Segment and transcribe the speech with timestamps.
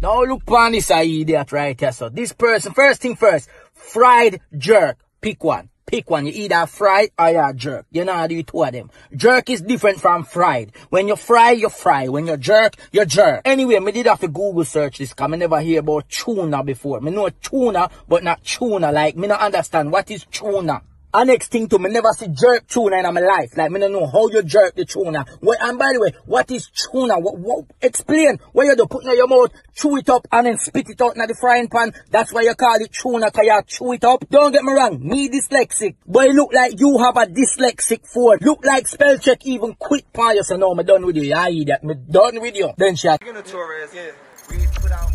[0.00, 1.92] Now look on this idiot right here.
[1.92, 4.98] So this person, first thing first, fried jerk.
[5.20, 5.68] Pick one.
[5.86, 6.26] Pick one.
[6.26, 7.86] You either fried or you a jerk.
[7.92, 8.90] You know how do you two of them.
[9.14, 10.72] Jerk is different from fried.
[10.90, 12.08] When you fry, you fry.
[12.08, 13.42] When you jerk, you jerk.
[13.44, 17.00] Anyway, me did have to Google search this because I never hear about tuna before.
[17.00, 18.90] Me know tuna, but not tuna.
[18.90, 20.82] Like, me not understand what is tuna.
[21.14, 23.54] And next thing to me never see jerk tuna in my life.
[23.56, 25.26] Like me don't know how you jerk the tuna.
[25.40, 27.18] What, and by the way, what is tuna?
[27.18, 28.86] What, what, explain what you do.
[28.86, 31.68] Put in your mouth, chew it up, and then spit it out in the frying
[31.68, 31.92] pan.
[32.10, 34.24] That's why you call it tuna, cause you chew it up.
[34.30, 35.96] Don't get me wrong, me dyslexic.
[36.06, 38.38] But it look like you have a dyslexic phone.
[38.40, 40.42] Look like spell check even quick for you.
[40.44, 41.34] So no, me done with you.
[41.34, 41.84] I idiot.
[41.84, 42.72] Me done with you.
[42.78, 44.12] Then she of Torres, yeah.
[44.50, 45.10] we put out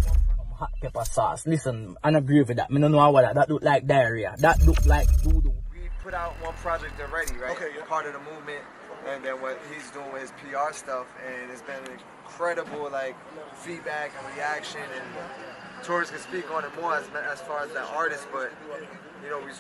[0.58, 1.46] hot pepper sauce.
[1.46, 2.72] Listen, I agree with that.
[2.72, 3.36] Me don't know what that.
[3.36, 4.36] That look like diarrhea.
[4.40, 5.54] That look like doo-doo.
[6.08, 7.52] We put out one project already, right?
[7.52, 7.84] Okay, yeah.
[7.84, 8.64] Part of the movement,
[9.08, 11.84] and then what he's doing with his PR stuff, and it's been
[12.24, 13.16] incredible, like
[13.56, 17.84] feedback and reaction, and Torres can speak on it more as as far as the
[17.92, 18.52] artist, but
[19.22, 19.60] you know, he's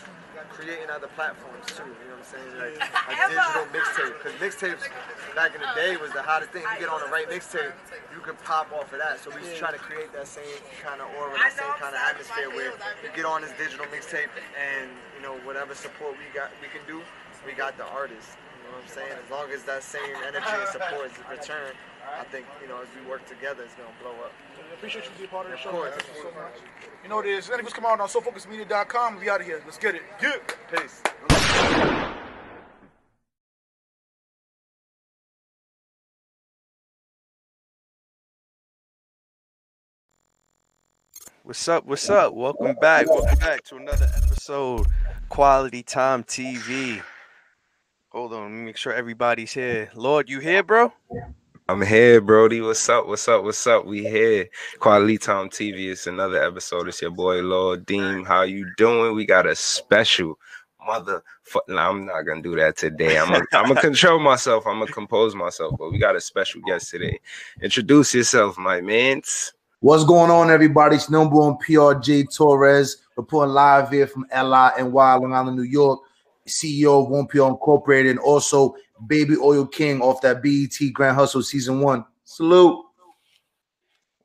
[0.49, 1.83] creating other platforms too.
[1.83, 2.79] You know what I'm saying?
[2.79, 4.87] Like a digital mixtape, because mixtapes
[5.35, 6.63] back in the day was the hottest thing.
[6.63, 7.75] You get on the right mixtape,
[8.15, 9.19] you can pop off of that.
[9.19, 12.47] So we're trying to create that same kind of aura, that same kind of atmosphere
[12.55, 12.71] where
[13.03, 16.85] you get on this digital mixtape, and you know whatever support we got, we can
[16.87, 17.01] do,
[17.45, 18.37] we got the artist.
[18.61, 19.17] You know what I'm saying?
[19.25, 21.75] As long as that same energy and support is returned,
[22.19, 24.31] I think you know as we work together, it's gonna blow up.
[24.69, 25.71] I appreciate you being part of the Of show.
[25.71, 25.91] course.
[25.91, 25.99] man.
[25.99, 26.55] Thank you so much.
[27.03, 27.49] You know what it is.
[27.49, 29.19] Anything's come out on SoFocusMedia.com.
[29.19, 29.61] We out of here.
[29.65, 30.03] Let's get it.
[30.21, 30.37] Yeah.
[30.71, 31.01] Peace.
[41.43, 41.85] What's up?
[41.85, 42.33] What's up?
[42.33, 43.07] Welcome back.
[43.09, 44.85] Welcome back to another episode,
[45.29, 47.01] Quality Time TV.
[48.09, 49.89] Hold on, let me make sure everybody's here.
[49.93, 50.91] Lord, you here, bro?
[51.69, 52.61] I'm here, Brody.
[52.61, 53.07] What's up?
[53.07, 53.43] What's up?
[53.43, 53.85] What's up?
[53.85, 54.47] We here.
[54.79, 55.89] Quality Time TV.
[55.91, 56.87] It's another episode.
[56.87, 58.23] It's your boy Lord Deem.
[58.23, 59.15] How you doing?
[59.15, 60.39] We got a special
[60.85, 61.21] mother.
[61.69, 63.19] I'm not gonna do that today.
[63.19, 64.65] I'm gonna I'm gonna control myself.
[64.65, 65.75] I'm gonna compose myself.
[65.77, 67.19] But we got a special guest today.
[67.61, 69.53] Introduce yourself, my mans.
[69.79, 70.95] What's going on, everybody?
[70.95, 72.97] It's number one PRJ Torres.
[73.15, 75.99] Reporting live here from LI and Long Island, New York.
[76.47, 81.43] CEO of One PR Incorporated, and also Baby Oil King off that BET Grand Hustle
[81.43, 82.05] Season One.
[82.23, 82.85] Salute.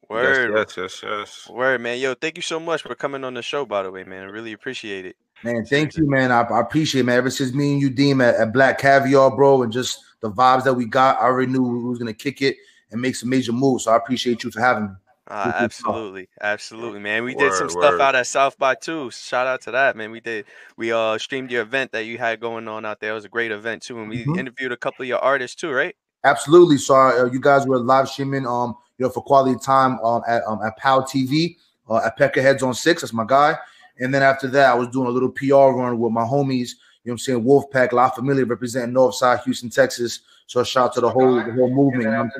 [0.08, 1.48] Word, Yes, yes, yes, yes.
[1.50, 1.98] word, man.
[1.98, 3.66] Yo, thank you so much for coming on the show.
[3.66, 5.16] By the way, man, I really appreciate it.
[5.42, 6.30] Man, thank you, man.
[6.30, 7.18] I, I appreciate it, man.
[7.18, 10.64] Ever since me and you, Deem, at, at Black Caviar, bro, and just the vibes
[10.64, 12.56] that we got, I already knew we was gonna kick it
[12.90, 13.84] and make some major moves.
[13.84, 14.94] So I appreciate you for having me.
[15.32, 17.24] Uh, absolutely, absolutely, man.
[17.24, 18.00] We did some Word, stuff word.
[18.02, 19.10] out at South by too.
[19.10, 20.10] Shout out to that, man.
[20.10, 20.44] We did.
[20.76, 23.12] We uh streamed your event that you had going on out there.
[23.12, 24.38] It was a great event too, and we Mhm.
[24.38, 25.96] interviewed a couple of your artists too, right?
[26.24, 26.76] Absolutely.
[26.76, 30.42] So uh, you guys were live streaming, um, you know, for quality time um, at
[30.46, 31.56] um, at POW TV
[31.88, 33.00] uh, at Peckerheads on Six.
[33.00, 33.56] That's my guy.
[34.00, 36.72] And then after that, I was doing a little PR run with my homies.
[37.04, 40.20] You know, what I'm saying Wolfpack, La Familia, representing Northside, Houston, Texas.
[40.46, 42.32] So shout out to the whole the whole movement.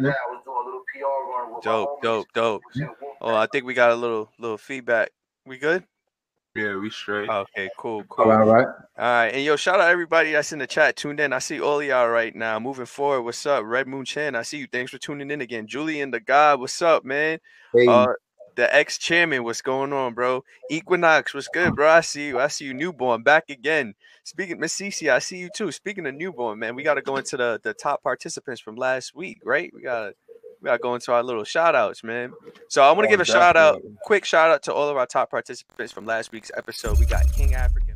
[1.63, 2.63] Dope, dope, dope.
[3.21, 5.11] Oh, I think we got a little little feedback.
[5.47, 5.85] We good?
[6.55, 7.31] Yeah, we straight.
[7.31, 8.27] Okay, cool, cool.
[8.27, 8.67] right, all right.
[8.67, 11.33] All right, and yo, shout out everybody that's in the chat tuned in.
[11.33, 12.59] I see all y'all right now.
[12.59, 13.65] Moving forward, what's up?
[13.65, 14.67] Red Moon Chan, I see you.
[14.71, 15.67] Thanks for tuning in again.
[15.67, 17.39] Julian the God, what's up, man?
[17.73, 18.13] Hey, Uh,
[18.55, 20.45] the ex chairman, what's going on, bro?
[20.71, 21.89] Equinox, what's good, bro?
[21.89, 22.39] I see you.
[22.39, 23.95] I see you, newborn, back again.
[24.25, 25.73] Speaking, Miss Cece, I see you too.
[25.73, 29.15] Speaking of newborn, man, we got to go into the the top participants from last
[29.15, 29.73] week, right?
[29.75, 30.15] We gotta
[30.63, 32.33] we gotta go into our little shout outs, man.
[32.69, 34.97] So I want to Oh, give a shout out, quick shout out to all of
[34.97, 36.99] our top participants from last week's episode.
[37.01, 37.92] We got King African.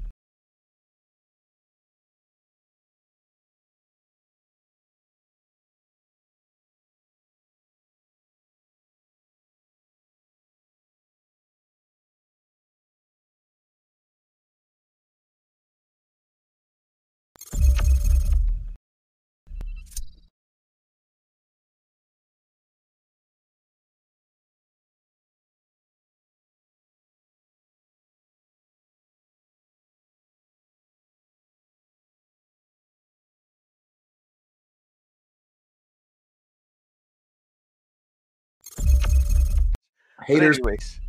[40.18, 40.58] But haters.
[40.58, 41.00] anyways,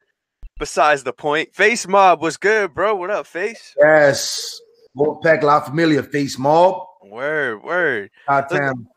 [0.60, 2.96] besides the point, Face Mob was good, bro.
[2.96, 3.76] What up, Face?
[3.78, 4.60] Yes.
[4.96, 6.86] Wolfpack, La Familia, Face Mob.
[7.04, 8.10] Word, word.
[8.28, 8.88] Goddamn.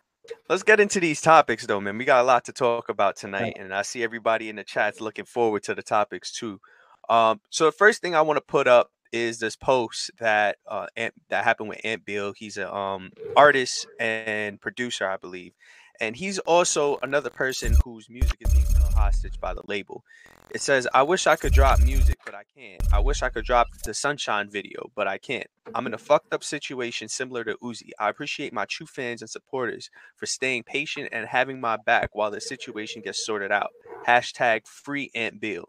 [0.48, 1.98] Let's get into these topics though, man.
[1.98, 5.00] We got a lot to talk about tonight, and I see everybody in the chats
[5.00, 6.60] looking forward to the topics too.
[7.08, 10.86] Um, so the first thing I want to put up is this post that uh
[10.96, 12.32] Ant, that happened with Ant Bill.
[12.32, 15.52] He's a um artist and producer, I believe,
[16.00, 20.04] and he's also another person whose music is being hostage by the label.
[20.50, 22.82] It says, I wish I could drop music, but I can't.
[22.92, 25.46] I wish I could drop the Sunshine video, but I can't.
[25.74, 27.90] I'm in a fucked up situation similar to Uzi.
[27.98, 32.30] I appreciate my true fans and supporters for staying patient and having my back while
[32.30, 33.70] the situation gets sorted out.
[34.06, 35.68] Hashtag free Ant Bill.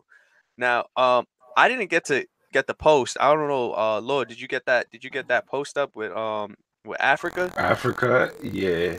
[0.57, 3.17] Now, um, I didn't get to get the post.
[3.19, 4.89] I don't know, uh, Lord, did you get that?
[4.91, 7.51] Did you get that post up with um with Africa?
[7.55, 8.97] Africa, yeah.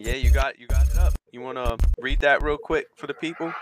[0.00, 1.17] Yeah, you got you got it up.
[1.30, 3.52] You want to read that real quick for the people?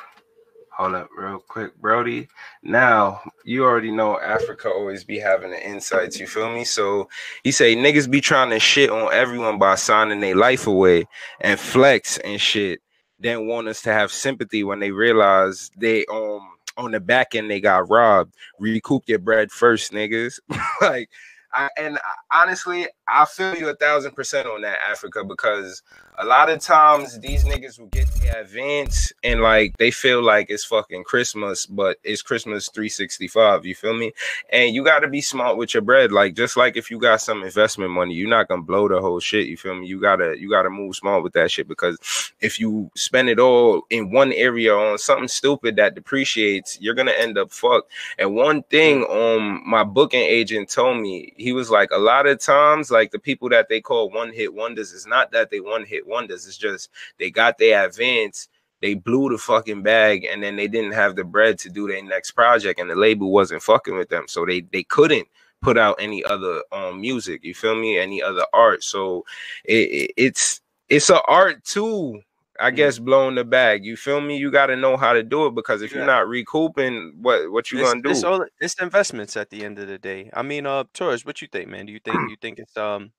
[0.77, 2.29] Hold up, real quick, Brody.
[2.63, 6.21] Now you already know Africa always be having the insights.
[6.21, 6.65] You feel me?
[6.65, 7.09] So
[7.43, 11.07] he say niggas be trying to shit on everyone by signing their life away
[11.41, 12.81] and flex and shit.
[13.19, 16.47] Then want us to have sympathy when they realize they um
[16.77, 18.35] on the back end they got robbed.
[18.61, 20.39] Recoup your bread first, niggas.
[20.83, 21.09] like
[21.53, 21.99] I, and
[22.31, 25.83] honestly, I feel you a thousand percent on that, Africa, because
[26.19, 30.47] a lot of times these niggas will get the advance and like they feel like
[30.49, 33.67] it's fucking Christmas, but it's Christmas 365.
[33.67, 34.13] You feel me?
[34.51, 36.13] And you got to be smart with your bread.
[36.13, 39.21] Like just like if you got some investment money, you're not gonna blow the whole
[39.21, 39.47] shit.
[39.47, 39.87] You feel me?
[39.87, 41.99] You gotta you gotta move smart with that shit because
[42.41, 47.13] if you spend it all in one area on something stupid that depreciates, you're gonna
[47.13, 47.91] end up fucked.
[48.19, 52.41] And one thing um my booking agent told me, he was like a lot of
[52.41, 55.85] times like the people that they call one hit wonders, it's not that they one
[55.87, 56.47] hit wonders.
[56.47, 58.49] It's just they got their advance,
[58.83, 62.05] they blew the fucking bag, and then they didn't have the bread to do their
[62.05, 65.29] next project, and the label wasn't fucking with them, so they they couldn't
[65.63, 67.45] put out any other um music.
[67.45, 67.99] You feel me?
[67.99, 68.85] Any other art?
[68.85, 69.25] So
[69.65, 72.23] it, it, it's it's an art too.
[72.61, 72.77] I Mm.
[72.77, 73.85] guess blowing the bag.
[73.85, 74.37] You feel me?
[74.37, 75.99] You got to know how to do it because if Yeah.
[75.99, 78.11] you're not recouping, what what you it's, gonna do?
[78.11, 80.31] It's, all, it's investments at the end of the day.
[80.33, 81.87] I mean, uh, Torres, what you think, man?
[81.87, 83.13] Do you think you think it's um,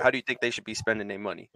[0.00, 1.50] how do you think they should be spending their money?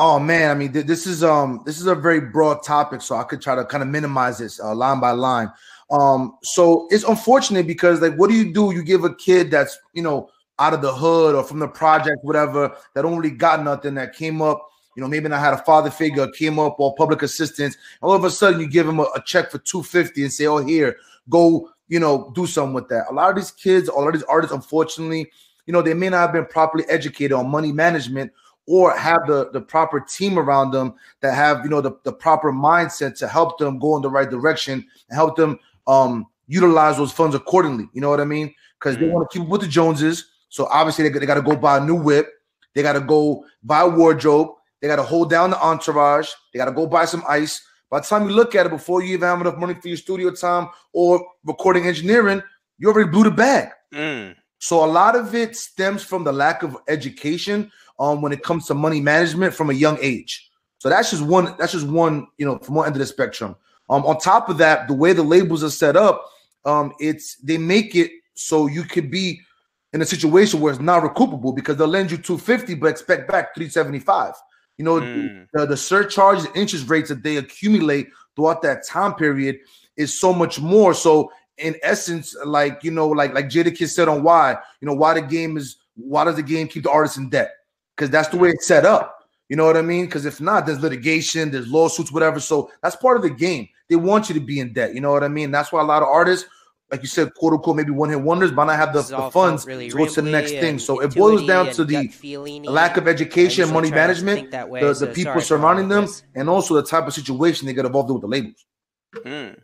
[0.00, 3.16] Oh man, I mean, th- this is um, this is a very broad topic, so
[3.16, 5.50] I could try to kind of minimize this uh, line by line.
[5.90, 8.72] Um, so it's unfortunate because like, what do you do?
[8.72, 10.30] You give a kid that's you know
[10.60, 14.12] out of the hood or from the project, whatever, that don't really got nothing, that
[14.12, 14.68] came up,
[14.98, 17.76] you know, maybe not had a father figure, came up or public assistance.
[18.02, 20.46] All of a sudden, you give him a, a check for two fifty and say,
[20.46, 20.96] "Oh, here,
[21.30, 24.14] go, you know, do something with that." A lot of these kids, a lot of
[24.14, 25.30] these artists, unfortunately,
[25.66, 28.32] you know, they may not have been properly educated on money management
[28.66, 32.52] or have the, the proper team around them that have you know the, the proper
[32.52, 37.12] mindset to help them go in the right direction and help them um utilize those
[37.12, 37.88] funds accordingly.
[37.92, 38.52] You know what I mean?
[38.80, 39.12] Because they Mm.
[39.12, 40.24] want to keep up with the Joneses.
[40.48, 42.26] So obviously they, they got to go buy a new whip.
[42.74, 44.48] They got to go buy a wardrobe.
[44.80, 46.28] They got to hold down the entourage.
[46.52, 47.62] They got to go buy some ice.
[47.90, 49.96] By the time you look at it, before you even have enough money for your
[49.96, 52.42] studio time or recording engineering,
[52.78, 53.70] you already blew the bag.
[53.94, 58.42] Mm, So a lot of it stems from the lack of education um, when it
[58.42, 60.50] comes to money management from a young age.
[60.78, 61.56] So that's just one.
[61.58, 62.28] That's just one.
[62.36, 63.56] You know, from one end of the spectrum.
[63.90, 66.24] Um, on top of that, the way the labels are set up,
[66.64, 69.40] um, it's they make it so you could be
[69.92, 73.54] in a situation where it's not recoupable because they'll lend you 250 but expect back
[73.54, 74.34] 375.
[74.78, 75.46] You know, Mm.
[75.52, 79.58] the, the surcharges and interest rates that they accumulate throughout that time period
[79.96, 80.94] is so much more.
[80.94, 85.14] So in essence, like you know, like like Jadakiss said on why, you know, why
[85.14, 87.50] the game is why does the game keep the artist in debt?
[87.96, 89.16] Because that's the way it's set up.
[89.48, 90.04] You know what I mean?
[90.04, 92.38] Because if not, there's litigation, there's lawsuits, whatever.
[92.38, 93.68] So that's part of the game.
[93.88, 94.94] They want you to be in debt.
[94.94, 95.50] You know what I mean?
[95.50, 96.48] That's why a lot of artists,
[96.90, 99.64] like you said, quote unquote, maybe one hit wonders, but not have the, the funds
[99.64, 100.78] felt really to go to the next rambly thing.
[100.78, 102.10] So it boils down to the
[102.64, 105.14] lack of education, I money try not to management, think that way, the, so people
[105.14, 106.22] sorry for all surrounding them, this.
[106.34, 108.64] and also the type of situation they get involved in with the labels.
[109.16, 109.58] mm.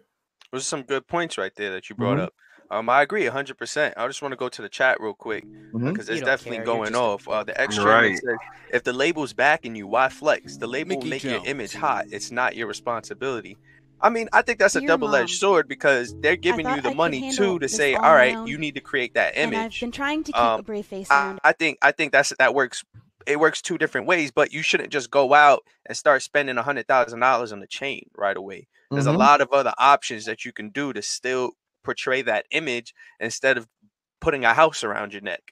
[0.53, 2.25] Those are some good points right there that you brought Mhm.
[2.25, 2.35] up.
[2.71, 3.95] Um, I agree 100%.
[3.97, 5.93] I just want to go to the chat real quick Mhm.
[5.93, 7.29] because You it's definitely care, going off.
[7.29, 8.17] Uh, the extra Right.
[8.17, 8.39] says,
[8.73, 10.57] if the label's backing you, why flex?
[10.57, 12.07] The label will Mickey make your image hot.
[12.11, 13.59] It's not your responsibility.
[14.01, 16.95] I mean, I think that's a double-edged Mom, sword because they're giving you the I
[16.95, 19.81] money too to say, all all own, you need to create that and I've image.
[19.81, 21.41] been trying to keep Um, a brave face I, around.
[21.45, 22.85] I think I think that's that works.
[23.27, 26.63] It works two different ways, but you shouldn't just go out and start spending a
[26.63, 28.69] hundred thousand dollars on the chain right away.
[28.91, 29.15] There's Mhm.
[29.15, 33.57] a lot of other options that you can do to still portray that image instead
[33.57, 33.67] of
[34.21, 35.43] putting a house around your neck.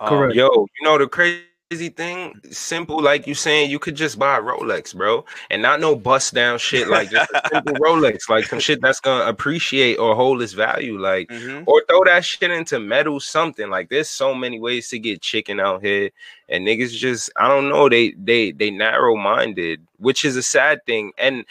[0.00, 0.34] Um, Correct.
[0.34, 4.40] Yo, you know the crazy thing, simple like you saying, you could just buy a
[4.40, 8.58] Rolex, bro, and not no bust down shit like just a simple Rolex, like some
[8.58, 11.64] shit that's gonna appreciate or hold its value, like mhm.
[11.66, 13.68] or throw that shit into metal something.
[13.68, 16.08] Like there's so many ways to get chicken out here,
[16.48, 20.86] and niggas just I don't know they they they narrow minded, which is a sad
[20.86, 21.12] thing.
[21.18, 21.44] And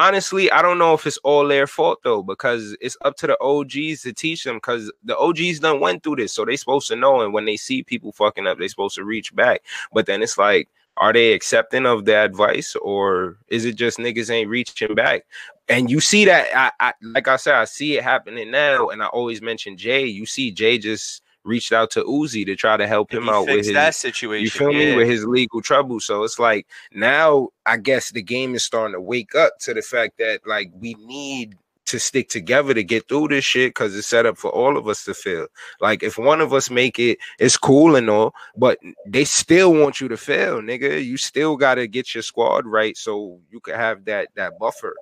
[0.00, 3.40] honestly, I don't know if it's all their fault though, because it's up to the
[3.40, 4.56] OGs to teach them.
[4.56, 7.20] Because the OGs done went through this, so they supposed to know.
[7.20, 9.62] And when they see people fucking up, they supposed to reach back.
[9.92, 10.68] But then it's like.
[10.96, 15.24] Are they accepting of the advice, or is it just niggas ain't reaching back?
[15.70, 19.02] and you see that I, I like I said, I see it happening now, and
[19.02, 20.04] I always mention Jay.
[20.04, 23.46] You see Jay just reached out to Uzi to try to help And him out
[23.46, 24.44] with his that situation.
[24.44, 26.00] you feel me with his legal trouble.
[26.00, 29.82] So it's like now I guess the game is starting to wake up to the
[29.82, 34.06] fact that like we need to stick together to get through this shit because it's
[34.06, 35.48] set up for all of us to fail.
[35.80, 40.00] Like if one of us make it, it's cool and all, but they still want
[40.00, 41.04] you to fail, nigga.
[41.04, 44.94] You still gotta get your squad right so you can have that that buffer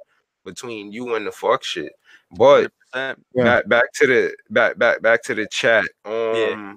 [0.44, 1.92] between you and the fuck shit.
[2.30, 3.14] But Yeah.
[3.34, 5.84] back back to the back back back to the chat.
[6.04, 6.74] Um Yeah.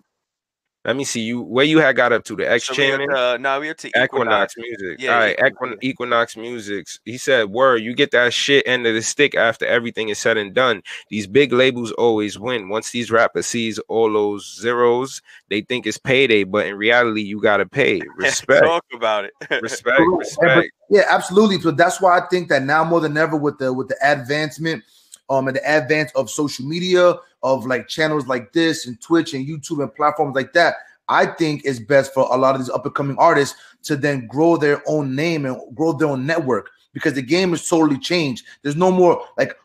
[0.83, 3.11] let me see you where you had got up to the ex So we chairman.
[3.11, 4.57] are to, now we are to Equinox Equinox.
[4.57, 4.99] Music.
[4.99, 5.61] Yeah, All right, Equinox.
[5.61, 6.87] Equin- Equinox Music.
[7.05, 10.37] He said, "Word, you get that shit end of the stick after everything is said
[10.37, 10.81] and done.
[11.09, 12.67] These big labels always win.
[12.67, 17.39] Once these rappers sees all those zeros, they think it's payday, but in reality, you
[17.41, 18.01] gotta pay.
[18.17, 19.33] Respect, Talk about it.
[19.61, 20.17] respect, Correct.
[20.19, 20.71] respect.
[20.89, 21.61] Yeah, absolutely.
[21.61, 24.83] So that's why I think that now more than ever with the with the advancement
[25.31, 29.47] um and the advance of social media of like channels like this and Twitch and
[29.47, 30.75] YouTube and platforms like that,
[31.07, 34.27] I think it's best for a lot of these up and coming artists to then
[34.27, 38.45] grow their own name and grow their own network because the game is totally changed.
[38.61, 39.55] There's no more like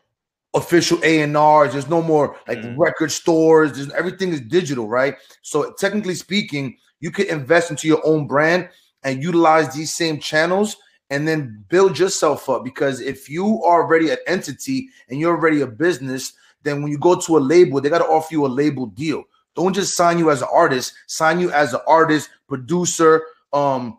[0.55, 2.75] official A&Rs, there's no more like Mhm.
[2.77, 5.15] record stores, there's everything is digital, right?
[5.41, 8.69] So technically speaking, you could invest into your own brand
[9.03, 10.77] and utilize these same channels
[11.09, 15.61] and then build yourself up because if you are already an entity and you're already
[15.61, 18.47] a business then when you go to a label they got to offer you a
[18.47, 19.23] label deal.
[19.55, 23.97] Don't just sign you as an artist sign you as an artist producer um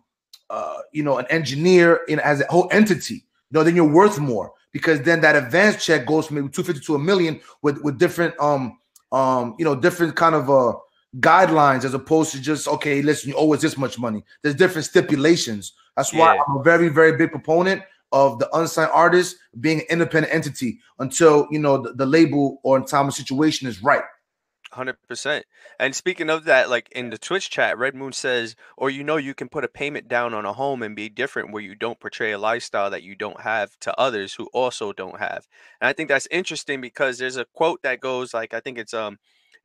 [0.51, 3.15] uh you know an engineer in as a whole entity.
[3.15, 6.85] You know then you're worth more because then that advance check goes from maybe 250
[6.87, 8.79] to a million with with different um
[9.13, 10.75] um you know different kind of uh
[11.21, 14.23] guidelines as opposed to just okay listen you owe us this much money.
[14.43, 16.43] There's different stipulations that's why Yeah.
[16.49, 17.83] i'm a very very big proponent
[18.13, 22.81] of the unsigned artist being an independent entity until you know the, the label or
[22.83, 24.05] time of situation is right
[24.73, 25.47] Hundred percent.
[25.81, 29.17] And speaking of that, like in the Twitch chat, Red Moon says, or you know,
[29.17, 32.01] you can put a payment down on a home and be different, where you don't
[32.01, 35.49] portray a lifestyle that you don't have to others who also don't have.
[35.81, 38.95] And I think that's interesting because there's a quote that goes like, I think it's
[38.95, 39.19] um.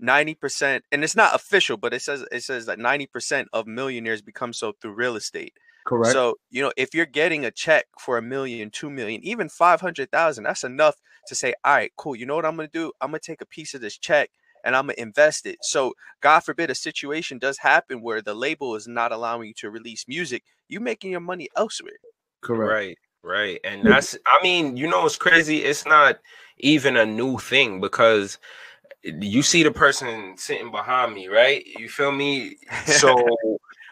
[0.04, 4.54] 90% and it's not official but it says it says that 90% of millionaires become
[4.54, 5.54] so through real estate
[5.86, 9.50] correct so, you know, if you're getting a check for a million, two million, even
[9.50, 10.96] 500,000, that's enough
[11.28, 12.16] to say, all right, cool.
[12.16, 12.92] You know what I'm going to do?
[13.02, 14.30] I'm going to take a piece of this check
[14.66, 15.60] and I'm going to invest it.
[15.64, 19.70] So, God forbid a situation does happen where the label is not allowing you to
[19.70, 21.94] release music, You're making your money elsewhere.
[22.42, 23.60] correct Right, right.
[23.64, 25.60] And that's I mean, you know it's crazy.
[25.64, 26.20] It's not
[26.60, 28.38] even a new thing because
[29.06, 31.66] eh, you see the person sitting behind me, right?
[31.66, 32.58] You feel me?
[32.86, 33.14] So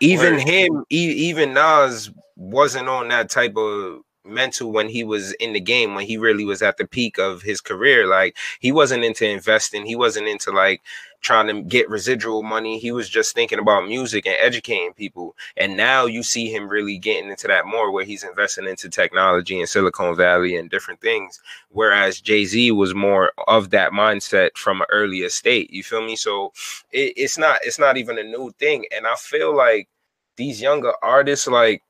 [0.02, 0.50] even Word.
[0.50, 5.60] him, e- even Nas wasn't on that type of mental when he was in the
[5.60, 8.08] game when he really was at the peak of his career.
[8.08, 9.86] Like he wasn't into investing.
[9.86, 10.82] He wasn't into like
[11.22, 12.80] trying to get residual money.
[12.80, 15.36] He was just thinking about music and educating people.
[15.56, 19.60] And now you see him really getting into that more where he's investing into technology
[19.60, 24.88] and silicon valley and different things whereas jay-z was more of that mindset from an
[24.92, 25.72] earlier state.
[25.72, 26.16] You feel me?
[26.16, 26.54] So
[26.92, 28.86] it, it's not it's not even a new thing.
[28.96, 29.90] And i feel like
[30.38, 31.84] these younger artists like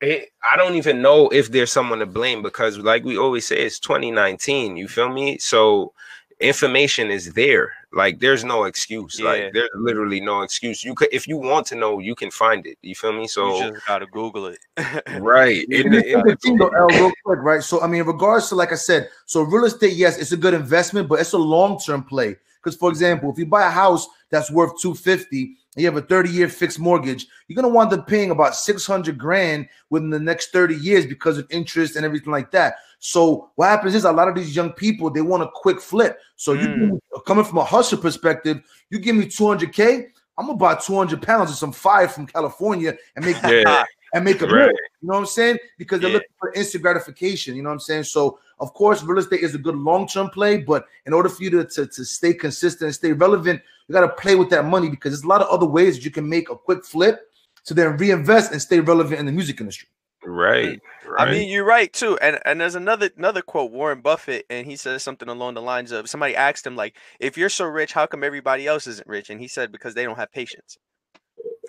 [0.00, 3.56] it, I don't even know if there's someone to blame because, like we always say,
[3.64, 4.76] it's 2019.
[4.76, 5.38] You feel me?
[5.38, 5.92] So
[6.40, 7.72] information is there.
[7.92, 9.18] Like there's no excuse.
[9.18, 9.24] Yeah.
[9.28, 10.84] Like there's literally no excuse.
[10.84, 12.78] You could, if you want to know, you can find it.
[12.82, 13.26] You feel me?
[13.26, 14.58] So you just got to Google it.
[15.20, 15.64] right.
[15.70, 17.62] In the- in the the- thing though, L, real quick, right?
[17.62, 20.36] So, I mean, in regards to, like I said, so real estate, yes, it's a
[20.36, 22.36] good investment, but it's a long term play.
[22.62, 26.02] Because, for example, if you buy a house that's worth 250 and you have a
[26.02, 30.18] 30 year fixed mortgage, you're going to wind up paying about 600 grand within the
[30.20, 32.76] next 30 years because of interest and everything like that.
[32.98, 36.18] So, what happens is a lot of these young people they want a quick flip.
[36.36, 36.90] So, you Mm.
[36.92, 41.20] me- coming from a hustle perspective, you give me 200K, I'm going to buy 200
[41.20, 43.84] pounds of some fire from California and make yeah.
[44.14, 44.66] And make a Right.
[44.66, 44.76] bill.
[45.00, 45.58] You know what I'm saying?
[45.78, 46.14] Because they're Yeah.
[46.14, 47.54] looking for instant gratification.
[47.56, 48.04] You know what I'm saying?
[48.04, 51.42] So, of course, real estate is a good long term play, but in order for
[51.42, 54.64] you to, to, to stay consistent and stay relevant, you got to play with that
[54.64, 57.30] money because there's a lot of other ways that you can make a quick flip
[57.64, 59.88] to then reinvest and stay relevant in the music industry.
[60.24, 60.80] Right.
[61.16, 62.18] I mean, you're right too.
[62.18, 65.92] And and there's another another quote, Warren Buffett, and he says something along the lines
[65.92, 69.30] of somebody asked him like, "If you're so rich, how come everybody else isn't rich?"
[69.30, 70.76] And he said, "Because they don't have patience."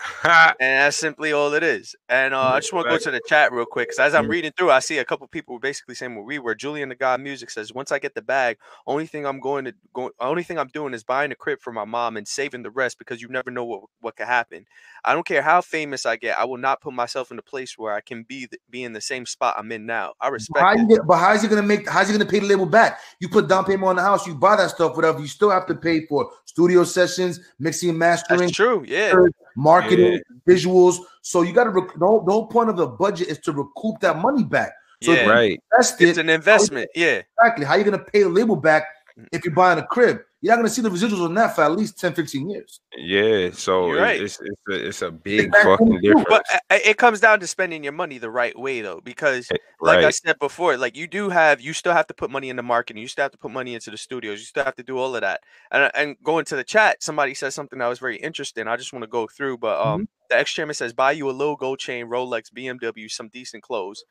[0.23, 1.95] and that's simply all it is.
[2.07, 4.27] And uh, I just want to go to the chat real quick because as I'm
[4.27, 6.55] reading through, I see a couple people basically saying what we were.
[6.55, 8.57] Julian the God Music says, "Once I get the bag,
[8.87, 11.71] only thing I'm going to go, only thing I'm doing is buying a crib for
[11.71, 14.65] my mom and saving the rest because you never know what what could happen.
[15.03, 17.77] I don't care how famous I get, I will not put myself in a place
[17.77, 20.13] where I can be the, be in the same spot I'm in now.
[20.19, 21.87] I respect How get, but how is he gonna make?
[21.89, 22.99] How's he gonna pay the label back?
[23.19, 25.19] You put down payment on the house, you buy that stuff, whatever.
[25.19, 28.83] You still have to pay for studio sessions, mixing, mastering, That's true.
[28.87, 29.13] Yeah.
[29.59, 30.97] Marketing, visuals.
[31.21, 31.69] So you got to.
[31.71, 34.71] Rec- the, whole, the whole point of the budget is to recoup that money back.
[35.01, 35.27] So Yeah.
[35.27, 35.61] Right.
[35.71, 36.89] invest it, It's an investment.
[36.95, 37.21] Yeah.
[37.37, 37.65] exactly.
[37.65, 38.83] How you gonna pay the label back
[39.31, 40.19] if you're buying a crib?
[40.41, 42.79] You're not gonna see the residuals on that for at least 10, 15 years.
[42.97, 43.49] Yeah.
[43.51, 44.21] So it- right.
[44.21, 46.25] it's it's a, it's a big back fucking difference.
[46.29, 49.49] But uh, it comes down to spending your money the right way, though, because
[49.81, 52.63] like I said before, like you do have, you still have to put money into
[52.63, 53.01] marketing.
[53.01, 54.39] You still have to put money into the studios.
[54.39, 55.41] You still have to do all of that.
[55.71, 58.67] And and going to the chat, somebody said something that was very interesting.
[58.67, 61.31] I just want to go through, but um, the ex chairman says, buy you a
[61.31, 64.03] little gold chain, Rolex, BMW, some decent clothes.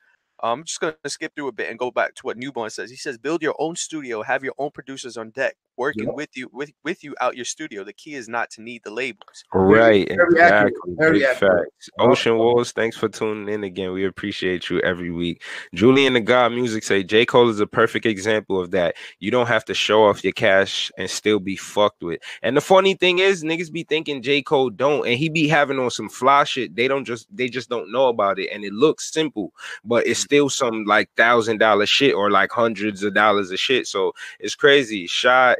[0.43, 2.89] I'm just gonna skip through a bit and go back to what Newborn says.
[2.91, 6.15] He says, build your own studio, have your own producers on deck, working Yep.
[6.15, 7.83] with you with with you out your studio.
[7.83, 9.45] The key is not to need the labels.
[9.53, 10.71] Right, Very exactly.
[10.99, 11.89] very Big facts.
[11.97, 13.93] Ocean Walls, thanks for tuning in again.
[13.93, 15.41] We appreciate you every week.
[15.73, 17.25] Julian the God Music say J.
[17.25, 18.95] Cole is a perfect example of that.
[19.19, 22.19] You don't have to show off your cash and still be fucked with.
[22.43, 24.41] And the funny thing is, niggas be thinking J.
[24.41, 26.75] Cole don't, and he be having on some fly shit.
[26.75, 28.49] They don't just they just don't know about it.
[28.51, 29.53] And it looks simple,
[29.85, 30.25] but it's mm-hmm.
[30.25, 33.87] still some like thousand dollar shit or like hundreds of dollars of shit.
[33.87, 35.07] So it's crazy.
[35.07, 35.55] Shy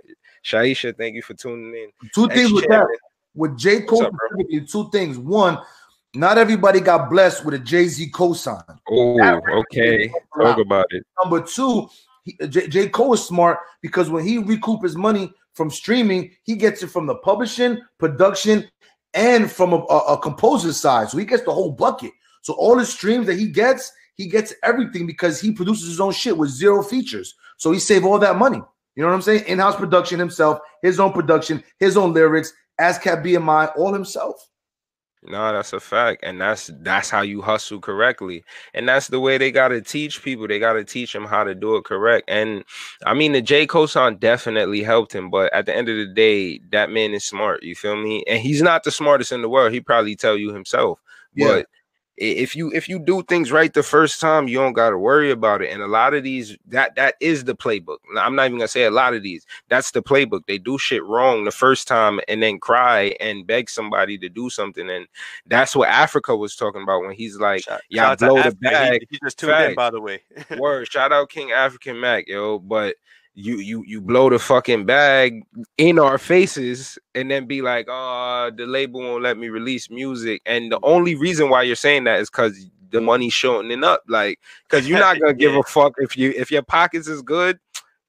[0.50, 2.10] Shaisha, thank you for tuning in.
[2.14, 2.88] Two things with that.
[3.36, 3.82] With J.
[3.82, 5.18] Cole, up, specifically, two things.
[5.18, 5.60] One,
[6.16, 8.64] not everybody got blessed with a Jay Z cosign.
[8.90, 10.12] Oh, okay.
[10.36, 11.06] Talk about it.
[11.22, 11.88] Number two,
[12.24, 12.90] he, uh, J, J.
[12.90, 17.06] Cole is smart because when he recoup his money from streaming, he gets it from
[17.06, 18.68] the publishing, production,
[19.14, 21.10] and from a, a, a composer side.
[21.10, 22.12] So he gets the whole bucket.
[22.42, 26.14] So all the streams that he gets, he gets everything because he produces his own
[26.14, 27.36] shit with zero features.
[27.58, 28.62] So he saved all that money.
[29.00, 29.46] You know what I'm saying?
[29.48, 34.46] In-house production himself, his own production, his own lyrics, ASCAP BMI, all himself.
[35.24, 39.38] No, that's a fact, and that's that's how you hustle correctly, and that's the way
[39.38, 40.50] they gotta teach people.
[40.50, 42.30] They gotta teach them how to do it correct.
[42.30, 42.66] And
[43.06, 46.14] I mean, the J Cole song definitely helped him, but at the end of the
[46.14, 47.64] day, that man is smart.
[47.64, 48.26] You feel me?
[48.28, 49.72] And he's not the smartest in the world.
[49.72, 51.00] He probably tell you himself,
[51.34, 51.48] Yeah.
[51.48, 51.68] but.
[52.20, 55.32] If you if you do things right the first time, you don't got to worry
[55.32, 55.72] about it.
[55.72, 58.00] And a lot of these that that is the playbook.
[58.18, 59.46] I'm not even gonna say a lot of these.
[59.70, 60.42] That's the playbook.
[60.46, 64.50] They do shit wrong the first time and then cry and beg somebody to do
[64.50, 64.90] something.
[64.90, 65.08] And
[65.46, 68.40] that's what Africa was talking about when he's like, "Y'all shout out to blow the
[68.40, 68.58] Africa.
[68.62, 70.22] He- bag." He, just tuned in, by the way.
[70.58, 72.60] Word, shout out King African Mac, yo.
[72.60, 72.98] But
[73.36, 75.44] you you you blow the fucking bag
[75.78, 80.42] in our faces and then be like, "Oh, the label won't let me release music."
[80.46, 84.40] And the only reason why you're saying that is because the money's shortening up, like,
[84.68, 85.60] because you're not gonna give Yeah.
[85.60, 87.60] a fuck if you if your pockets is good.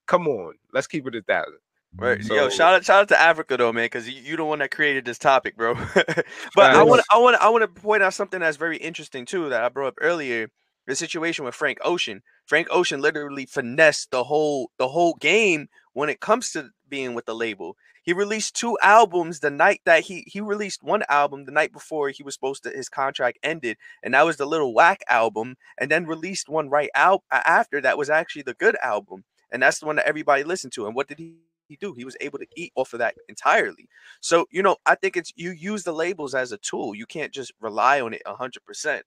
[0.07, 1.59] Come on, let's keep it a thousand.
[1.95, 2.19] Right.
[2.19, 4.43] Mm, so- Yo, shout out, shout out to Africa though, man, because you, you the
[4.45, 5.75] one that created this topic, bro.
[5.95, 6.25] but
[6.57, 9.63] I want, I want, I want to point out something that's very interesting too that
[9.63, 10.49] I brought up earlier.
[10.87, 12.23] The situation with Frank Ocean.
[12.45, 17.25] Frank Ocean literally finessed the whole the whole game when it comes to being with
[17.25, 17.75] the label.
[18.03, 22.09] He released two albums the night that he he released one album the night before
[22.09, 25.89] he was supposed to his contract ended, and that was the Little Whack album, and
[25.91, 29.85] then released one right out after that was actually the good album, and that's the
[29.85, 30.85] one that everybody listened to.
[30.87, 31.35] And what did he?
[31.67, 33.87] He do he was able to eat off of that entirely
[34.19, 37.31] so you know i think it's you use the labels as a tool you can't
[37.31, 39.03] just rely on it 100%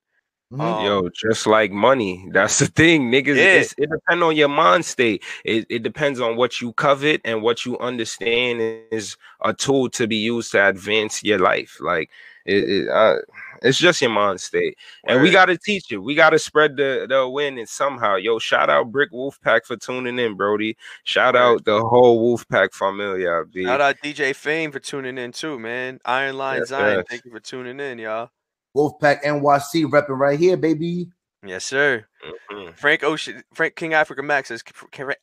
[0.59, 0.85] Mm-hmm.
[0.85, 2.27] Yo, just like money.
[2.33, 3.37] That's the thing, niggas.
[3.37, 3.85] Yeah.
[3.85, 5.23] it depends on your mind state.
[5.45, 10.07] It, it depends on what you covet and what you understand is a tool to
[10.07, 11.79] be used to advance your life.
[11.81, 12.11] Like
[12.47, 13.17] it, it uh,
[13.63, 15.99] it's just your mind state, and we got to teach it.
[15.99, 18.17] We got to spread the the awareness somehow.
[18.17, 20.77] Yo, shout out Brick Wolfpack for tuning in, Brody.
[21.05, 23.45] Shout out the whole Wolfpack familia.
[23.51, 23.65] B.
[23.65, 25.99] Shout out DJ Fame for tuning in too, man.
[26.05, 27.07] Iron Line yes, Zion, yes.
[27.09, 28.31] thank you for tuning in, y'all.
[28.75, 31.09] Wolfpack NYC repping right here, baby.
[31.45, 32.07] Yes, sir.
[32.51, 32.75] Mhm.
[32.77, 34.65] Frank Ocean, Frank King Africa Max says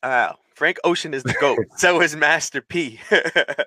[0.02, 1.58] uh, Frank Ocean is the goat.
[1.76, 3.00] so is Master P.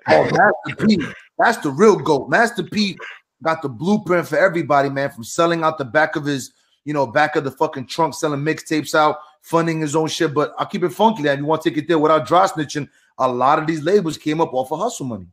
[0.08, 1.04] Oh, Master P.
[1.38, 2.28] That's the real goat.
[2.30, 2.96] Master P
[3.42, 5.10] got the blueprint for everybody, man.
[5.10, 6.52] From selling out the back of his,
[6.84, 10.32] you know, back of the fucking trunk, selling mixtapes out, funding his own shit.
[10.32, 11.38] But I'll keep it funky, man.
[11.38, 12.88] You want to take it there without dry snitching?
[13.18, 15.26] A lot of these labels came up off of hustle money.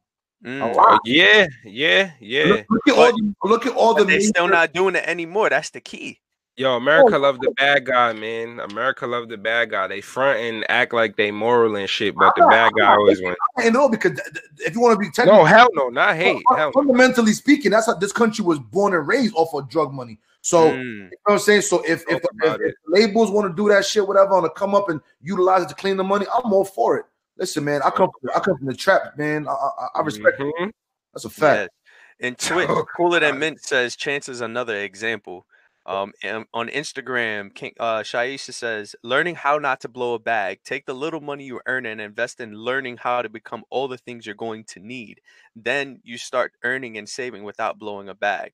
[0.46, 1.00] Mm, A lot.
[1.06, 2.44] Yeah, yeah, yeah.
[2.46, 5.04] Look, look at all the look at all the they're major- still not doing it
[5.08, 5.50] anymore.
[5.50, 6.20] That's the key.
[6.56, 8.60] Yo, America love the bad guy, man.
[8.60, 9.88] America love the bad guy.
[9.88, 13.36] They front and act like they moral and shit, but the bad guy always wins.
[13.58, 16.16] I know because th- th- if you want to be technical, No, hell no, not
[16.16, 16.44] hate.
[16.48, 16.82] fun- Hell no.
[16.82, 20.20] fundamentally speaking, that's how this country was born and raised off of drug money.
[20.42, 20.76] So Mm.
[20.76, 21.62] you know what I'm saying.
[21.62, 24.76] So if if, if, if labels want to do that shit, whatever, on to come
[24.76, 27.06] up and utilize it to clean the money, I'm all for it.
[27.38, 29.48] Listen, man, I come from, I come from the trap, man.
[29.48, 30.54] I, I, I respect it.
[30.60, 30.72] Mhm.
[31.14, 31.72] That's a fact.
[32.20, 32.28] Yeah.
[32.28, 35.46] And Twitch, Oh, Cooler Than Mint says Chance is another example.
[35.86, 40.60] Um, and on Instagram, King, uh, Shaisha says, learning how not to blow a bag.
[40.64, 43.98] Take the little money you earn and invest in learning how to become all the
[43.98, 45.20] things you're going to need.
[45.58, 48.54] Then you start earning and saving without blowing a bag.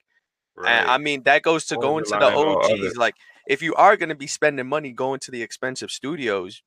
[0.57, 2.97] And I mean, that goes to going to the relying on OGs.
[2.97, 3.15] Like,
[3.47, 6.63] if you are going to be spending money going to the expensive studios,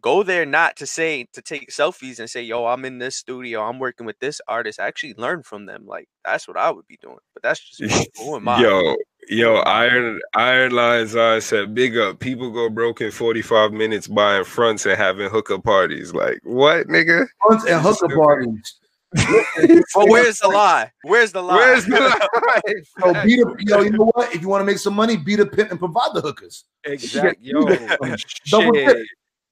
[0.00, 3.62] go there not to say to take selfies and say, "Yo, I'm in this studio.
[3.62, 5.86] I'm working with this artist." Actually, learn from them.
[5.86, 7.18] Like, that's what I would be doing.
[7.34, 8.60] But that's just who am I?
[8.60, 8.96] Yo,
[9.28, 14.06] yo, Iron Iron Lines on said, "Big up, people go broke in forty five minutes
[14.08, 17.26] buying fronts and having hookup parties." Like what, nigga?
[17.46, 18.16] Fronts and hooker Stupid.
[18.16, 18.74] parties.
[19.10, 19.24] But
[19.96, 20.92] oh, where's the lie?
[21.02, 21.56] Where's the lie?
[21.56, 21.98] Where's the
[23.00, 23.14] lie?
[23.14, 24.34] Yo, be the, yo, you know what?
[24.34, 26.64] If you want to make some money, be the pimp and provide the hookers.
[26.84, 27.38] exact?
[27.40, 27.62] Yo,
[28.46, 28.72] Double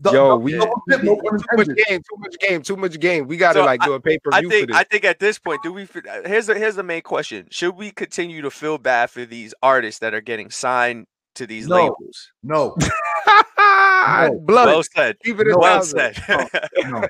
[0.05, 0.13] shit.
[0.13, 0.13] tip.
[0.13, 2.77] Du- Yo, du- we double tip, no pun too much game, too much game, too
[2.77, 3.27] much game.
[3.27, 4.77] We gotta So like do a pay per I view for think this.
[4.77, 5.83] I think at this point, do we?
[5.85, 9.55] uh, Here's the here's the main question: Should we continue to feel bad for these
[9.63, 11.07] artists that are getting signed
[11.37, 11.77] to these No.
[11.77, 12.33] labels?
[12.43, 12.77] No,
[13.27, 14.67] Blood.
[14.67, 15.17] Well said.
[15.25, 16.15] Keep it a Well thousand.
[16.15, 16.45] said.
[16.89, 17.09] no.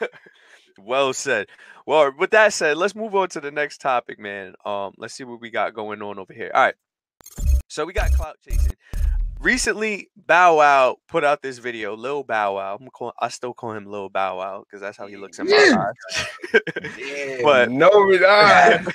[0.78, 1.48] well said.
[1.86, 4.54] Well, with that said, let's move on to the next topic, man.
[4.64, 6.50] Um, let's see what we got going on over here.
[6.54, 6.74] All right.
[7.68, 8.72] So we got clout chasing.
[9.40, 11.96] Recently, Bow Wow put out this video.
[11.96, 12.76] Lil Bow Wow.
[12.78, 15.48] I'm call, I still call him Lil Bow Wow because that's how he looks in
[15.48, 15.76] my Yeah.
[15.78, 16.26] eyes.
[16.98, 18.94] Yeah, But- no, no respect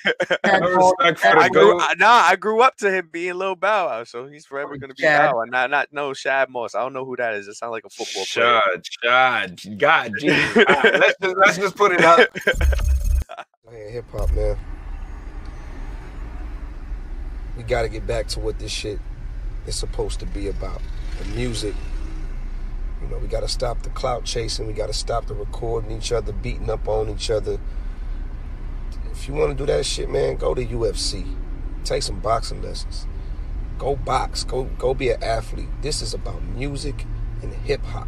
[1.19, 1.79] for the I grew.
[1.79, 4.93] I, nah, I grew up to him being Lil Bow Wow, so he's forever gonna
[4.93, 5.31] be Chad.
[5.31, 5.43] Bow Wow.
[5.47, 6.75] Not, not no Shad Moss.
[6.75, 7.47] I don't know who that is.
[7.47, 8.62] It sounds like a football player.
[8.62, 10.58] Shad, Shad, God, Jesus.
[10.58, 12.19] All right, let's just let's just put it up.
[13.71, 14.55] Hey, hip hop, man.
[17.58, 18.99] We got to get back to what this shit
[19.67, 20.82] is supposed to be about.
[21.19, 21.73] The music.
[23.01, 24.67] You know, we got to stop the clout chasing.
[24.67, 27.60] We got to stop the recording each other, beating up on each other.
[29.12, 31.25] If you want to do that shit, man, go to UFC.
[31.84, 33.08] Take some boxing lessons.
[33.78, 34.43] Go box.
[34.43, 35.69] Go go be an athlete.
[35.82, 37.06] This is about music
[37.41, 38.08] and hip hop.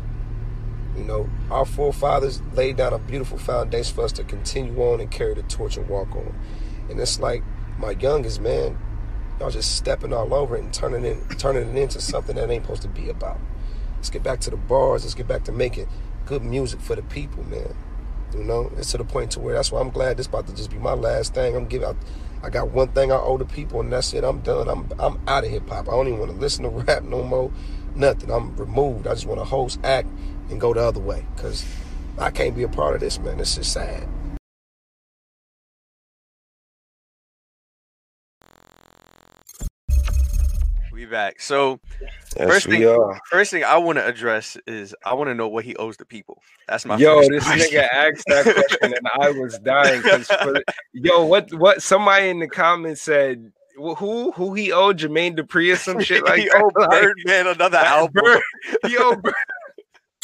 [0.98, 5.12] You know, our forefathers laid down a beautiful foundation for us to continue on and
[5.12, 6.36] carry the torch and walk on.
[6.89, 7.43] And it's like
[7.78, 8.78] my youngest man,
[9.39, 12.63] y'all just stepping all over it and turning it turning it into something that ain't
[12.63, 13.39] supposed to be about.
[13.95, 15.04] Let's get back to the bars.
[15.04, 15.88] Let's get back to making
[16.26, 17.76] good music for the people, man.
[18.34, 20.56] You know, it's to the point to where that's why I'm glad this about to
[20.56, 21.56] just be my last thing.
[21.56, 21.97] I'm giving out.
[22.43, 24.23] I got one thing I owe the people, and that's it.
[24.23, 24.69] I'm done.
[24.69, 25.88] I'm I'm out of hip hop.
[25.88, 27.52] I don't even want to listen to rap no more.
[27.95, 28.32] Nothing.
[28.32, 29.08] I'm removed.
[29.08, 30.08] I just want to host, act,
[30.50, 31.26] and go the other way.
[31.38, 31.65] Cause
[32.19, 33.38] I can't be a part of this, man.
[33.38, 34.08] This is sad.
[41.10, 41.41] Back.
[41.41, 43.20] So Yes, First thing- are.
[43.32, 46.06] first thing I want to address is I want to know what he owes the
[46.06, 46.41] people.
[46.67, 47.80] That's my Yo, first this question.
[47.82, 50.02] nigga asked that question and I was dying.
[50.02, 50.62] for-
[50.93, 55.76] yo, what what somebody in the comments said who who he owed Jermaine Dupri or
[55.78, 56.62] some shit like he that?
[56.63, 58.12] owed Like, Birdman another album.
[58.24, 58.41] Bird-
[58.88, 59.34] he owed Bird-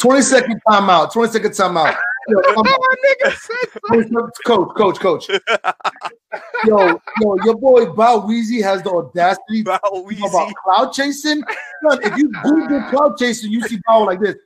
[0.04, 1.12] 20 second timeout.
[1.14, 1.96] 20 second timeout.
[2.28, 5.28] Yo, I'm- nigga said coach, coach, coach.
[6.66, 10.28] Yo, yo, your boy Bow Weezy has the audacity Bow Weezy.
[10.28, 11.42] about clout chasing.
[11.88, 14.36] Son, if you Google clout chasing, you see Bow like this.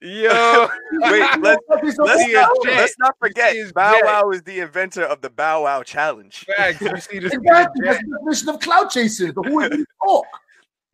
[0.00, 3.98] Yo, Wait, let's let's, let's see not, let's not forget his Bow.
[4.04, 6.44] Wow is the inventor of the Bow Wow challenge.
[6.56, 6.80] facts.
[6.80, 7.84] You see this Exactly.
[7.84, 9.32] That's the definition of clout chasing.
[9.32, 10.26] The who is you talk.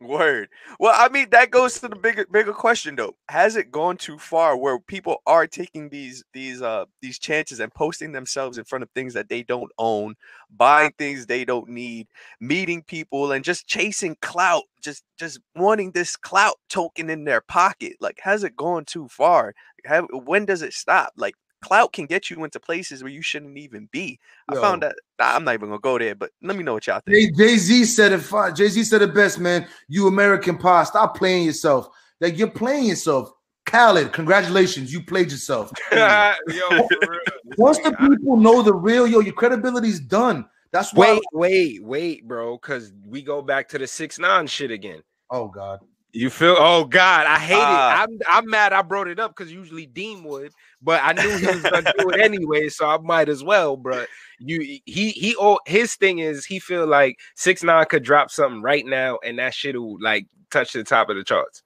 [0.03, 0.49] Word.
[0.79, 3.15] Well, I mean that goes to the bigger bigger question though.
[3.29, 7.73] Has it gone too far where people are taking these these uh these chances and
[7.73, 10.15] posting themselves in front of things that they don't own,
[10.55, 12.07] buying things they don't need,
[12.39, 17.93] meeting people and just chasing clout, just just wanting this clout token in their pocket?
[17.99, 19.53] Like has it gone too far?
[19.85, 21.13] Have, when does it stop?
[21.17, 24.19] Like clout can get you into places where you shouldn't even be.
[24.49, 26.87] I found that nah, I'm not even gonna go there, but let me know what
[26.87, 27.37] y'all think.
[27.37, 28.55] Jay Z said it.
[28.55, 29.67] Jay Z said it best, man.
[29.87, 31.87] You American pie, stop playing yourself.
[32.19, 33.31] Like you're playing yourself.
[33.65, 35.71] Khaled, congratulations, you played yourself.
[35.91, 36.89] yo.
[37.57, 40.45] Once the people know the real, yo, your credibility's done.
[40.71, 41.13] That's why.
[41.13, 45.01] Wait, wait, wait, bro, because we go back to the six nine shit again.
[45.29, 45.79] Oh God.
[46.13, 46.55] You feel?
[46.59, 48.03] Oh God, I hate Ah.
[48.03, 48.03] it.
[48.03, 48.71] I'm I'm mad.
[48.71, 52.09] I brought it up because usually Dean would, but I knew he was gonna do
[52.09, 53.77] it anyway, so I might as well.
[53.77, 58.29] But you, he he, oh, his thing is he feel like six nine could drop
[58.29, 61.63] something right now, and that shit will like touch the top of the charts.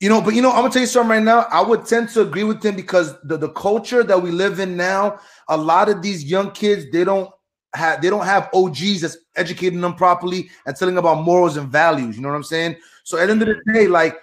[0.00, 1.46] You know, but you know, I'm gonna tell you something right now.
[1.50, 4.76] I would tend to agree with him because the, the culture that we live in
[4.76, 7.30] now, a lot of these young kids, they don't
[7.74, 11.68] have they don't have OGs that's educating them properly and telling them about morals and
[11.68, 12.16] values.
[12.16, 12.76] You know what I'm saying?
[13.04, 14.18] So at the end of the day, like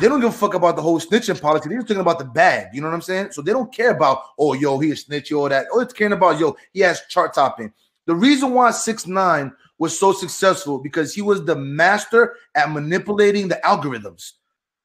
[0.00, 1.68] they don't give a fuck about the whole snitching policy.
[1.68, 2.68] They're just thinking about the bag.
[2.72, 3.32] You know what I'm saying?
[3.32, 5.66] So they don't care about, oh, yo, he a snitch, all that.
[5.72, 7.72] Oh, it's caring about, yo, he has chart topping.
[8.06, 13.48] The reason why six nine was so successful because he was the master at manipulating
[13.48, 14.32] the algorithms.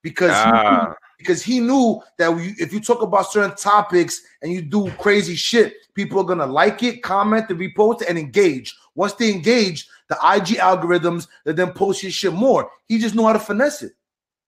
[0.04, 4.22] Because he knew- Ah, because he knew that we, if you talk about certain topics
[4.42, 8.76] and you do crazy shit, people are gonna like it, comment, and repost and engage.
[8.96, 12.70] Once they engage, the IG algorithms they then post your shit more.
[12.88, 13.94] He just knew how to finesse it.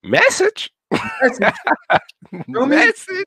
[0.10, 0.72] Message.
[0.91, 1.54] That's it.
[2.48, 2.70] know what I mean?
[2.70, 3.26] Message.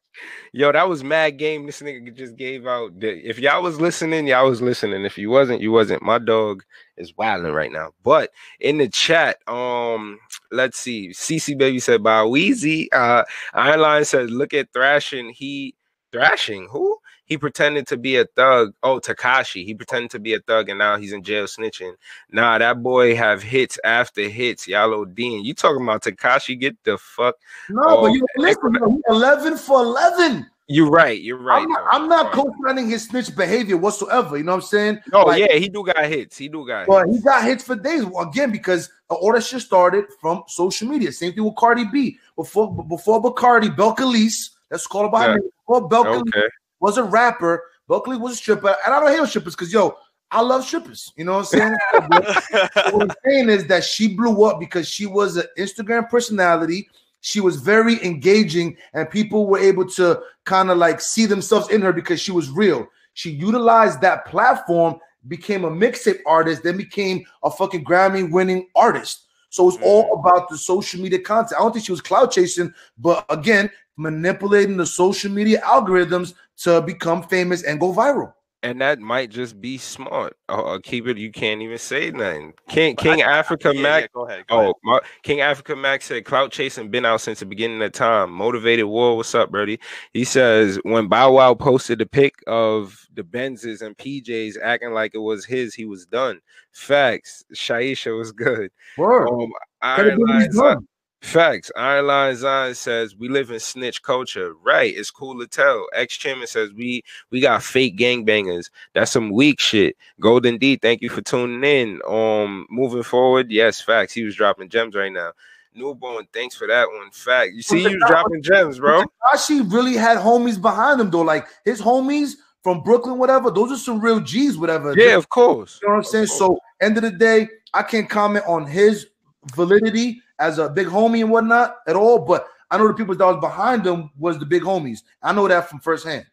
[0.53, 1.67] Yo, that was mad game.
[1.67, 2.93] This nigga just gave out.
[3.01, 5.05] If y'all was listening, y'all was listening.
[5.05, 6.03] If you wasn't, you wasn't.
[6.03, 6.63] My dog
[6.97, 7.93] is wilding right now.
[8.03, 10.19] But in the chat, um,
[10.51, 11.11] let's see.
[11.11, 12.91] CC baby said by Wheezy.
[12.93, 15.31] Uh, Iron Lion says, look at thrashing.
[15.31, 15.75] He
[16.13, 16.99] thrashing who?
[17.31, 18.75] He pretended to be a thug.
[18.83, 19.65] Oh, Tekashi.
[19.65, 21.95] He pretended to be a thug, and now he's in jail snitching.
[22.33, 24.67] Nah, that boy have hits after hits.
[24.67, 25.45] Y'all Dean.
[25.45, 26.59] You talking about Tekashi?
[26.59, 27.37] Get the fuck
[27.69, 30.45] No, Oh, but you listen, 11 for 11.
[30.67, 31.21] You're right.
[31.21, 31.63] You're right.
[31.63, 31.83] I'm not.
[31.93, 34.37] I'm not co-signing his snitch behavior whatsoever.
[34.37, 35.01] You know what I'm saying?
[35.13, 36.37] Oh Like, yeah, he do got hits.
[36.37, 37.19] He do got But hits.
[37.19, 41.13] he got hits for days again because all that shit started from social media.
[41.13, 42.19] Same thing with Cardi B.
[42.35, 45.35] Before before Bacardi, Belcalis, let's call it by Yeah.
[45.35, 45.51] name.
[45.65, 46.49] Before Belcalis Okay.
[46.81, 49.97] Was a rapper, Belcalis was a stripper, and I don't hate on strippers because yo,
[50.31, 51.13] I love strippers.
[51.17, 51.77] You know what I'm saying?
[52.93, 56.89] what I'm saying is that she blew up because she was an Instagram personality.
[57.21, 61.83] She was very engaging, and people were able to kind of like see themselves in
[61.83, 62.87] her because she was real.
[63.15, 69.27] She utilized that platform, became a mixtape artist, then became a fucking Grammy winning artist.
[69.51, 70.21] So it's all mm.
[70.21, 71.61] about the social media content.
[71.61, 73.69] I don't think she was clout chasing, but again,
[74.01, 78.33] manipulating the social media algorithms to become famous and go viral.
[78.63, 80.37] And that might just be smart.
[80.47, 81.17] Uh, keep it.
[81.17, 82.53] You can't even say nothing.
[82.69, 84.03] King King Africa Yeah, Mac.
[84.03, 84.47] yeah, go ahead.
[84.49, 84.73] Go ahead.
[84.77, 88.31] Oh, my, King Africa Mac said clout chasing been out since the beginning of time.
[88.31, 89.81] Motivated War, what's up, Birdie?
[90.13, 95.15] He says when Bow Wow posted the pic of the Benzes and PJs acting like
[95.15, 96.39] it was his, he was done.
[96.73, 97.43] Facts.
[97.55, 98.71] Shaisha was good.
[98.99, 99.27] Word.
[99.29, 99.51] Um,
[99.97, 100.87] Gotta Iron do
[101.23, 101.63] what Lion he's Zion- done.
[101.63, 101.71] Facts.
[101.77, 104.55] Iron Lion Zion says we live in snitch culture.
[104.63, 104.95] Right.
[104.97, 105.87] It's cool to tell.
[105.95, 108.71] Ex chairman says we we got fake gangbangers.
[108.95, 109.97] That's some weak shit.
[110.21, 112.01] Golden D, thank you for tuning in.
[112.09, 114.13] Um, moving forward, yes, facts.
[114.13, 115.33] He was dropping gems right now.
[115.75, 117.11] Newborn, thanks for that one.
[117.13, 117.53] Fact.
[117.55, 119.05] You see, you was dropping gems, bro.
[119.05, 121.21] Tekashi really had homies behind him though.
[121.23, 123.51] Like his homies from Brooklyn, whatever.
[123.51, 124.95] Those are some real G's, whatever.
[124.97, 125.79] Yeah, of course.
[125.83, 126.27] You know what I'm saying?
[126.27, 129.07] So, end of the day, I can't comment on his
[129.55, 132.19] validity as a big homie and whatnot at all.
[132.19, 135.01] But I know the people that was behind him was the big homies.
[135.23, 136.27] I know that from firsthand.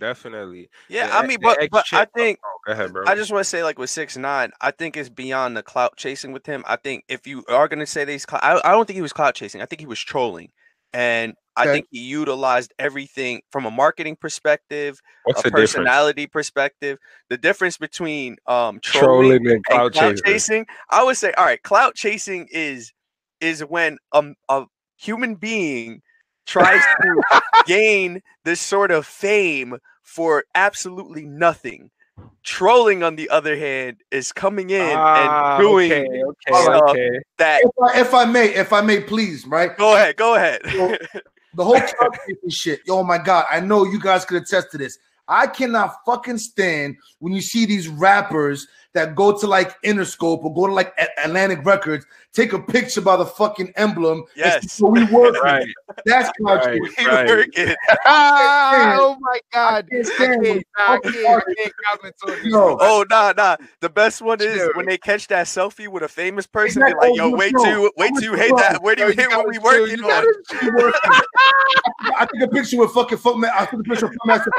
[0.00, 0.70] Definitely.
[0.88, 3.04] Yeah, The- I mean, but but I think Oh, go ahead, bro.
[3.06, 5.96] I just want to say, like with six nine, I think it's beyond the clout
[5.96, 6.64] chasing with him.
[6.66, 9.02] I think if you are gonna say that he's, clou- I, I don't think he
[9.02, 9.62] was clout chasing.
[9.62, 10.50] I think he was trolling,
[10.92, 15.70] and I think he utilized everything from a marketing perspective, What's a the difference?
[15.70, 16.98] personality perspective.
[17.30, 20.24] The difference between um trolling, Trolling and and clout clout chasing.
[20.24, 22.92] chasing, I would say, all right, clout chasing is
[23.44, 24.64] is when um a
[24.96, 26.02] human being
[26.46, 31.90] tries to gain this sort of fame for absolutely nothing.
[32.44, 37.10] Trolling, on the other hand, is coming in Ah, and doing okay, okay, stuff okay.
[37.38, 37.62] that.
[37.64, 39.76] If I, if I may, if I may, please, right?
[39.76, 40.60] Go ahead, go ahead.
[40.76, 40.96] Well,
[41.54, 42.80] The whole clout chasing shit.
[42.88, 44.98] Oh my god, I know you guys could attest to this.
[45.26, 50.54] I cannot fucking stand when you see these rappers that go to like Interscope or
[50.54, 54.24] go to like A- Atlantic Records, take a picture by the fucking emblem.
[54.36, 54.72] Yes.
[54.72, 55.34] "So we work.
[55.44, 55.66] Right,
[56.06, 57.04] That's clout right, chasing.
[57.06, 57.28] We right.
[57.28, 57.74] working.
[58.06, 59.88] Ah, oh my god.
[59.90, 62.52] can't I can't, when I can't, I can't comment on this.
[62.52, 62.78] No.
[62.80, 63.56] Oh nah nah.
[63.80, 64.70] The best one is Chill.
[64.74, 66.82] when they catch that selfie with a famous person.
[66.82, 67.08] Exactly.
[67.08, 67.64] They're like, Oh, yo, you wait know.
[67.64, 68.56] till wait I'm till you hate you.
[68.58, 68.82] that.
[68.82, 70.10] Where do you you hit what we chill, working you on?
[70.10, 71.00] gotta We working.
[72.16, 73.50] I took a picture with fucking fuck man.
[73.58, 74.50] I took a picture of fuck master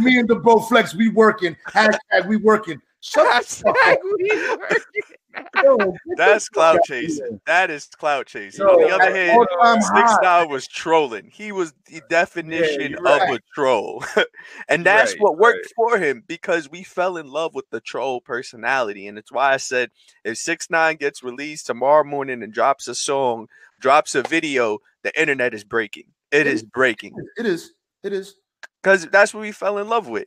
[0.00, 1.56] me and the bro flex, we working.
[1.68, 2.80] Hashtag we working.
[3.02, 4.30] Shut Hashtag we.
[5.62, 7.40] Yo, That's clout chasing.
[7.46, 8.66] That is clout chasing.
[8.66, 10.12] Yo, On the other hand, all-time Six.
[10.22, 11.30] Nine was trolling.
[11.32, 13.36] He was the definition you're of right.
[13.38, 14.04] a troll,
[14.68, 15.72] and that's Right, what worked right.
[15.76, 19.58] for him because we fell in love with the troll personality, and it's why I
[19.58, 19.90] said
[20.24, 23.46] if Six Nine gets released tomorrow morning and drops a song,
[23.80, 26.04] drops a video, the internet is breaking.
[26.32, 27.72] It is breaking It is.
[28.02, 28.34] It is.
[28.82, 30.26] because that's what we fell in love with.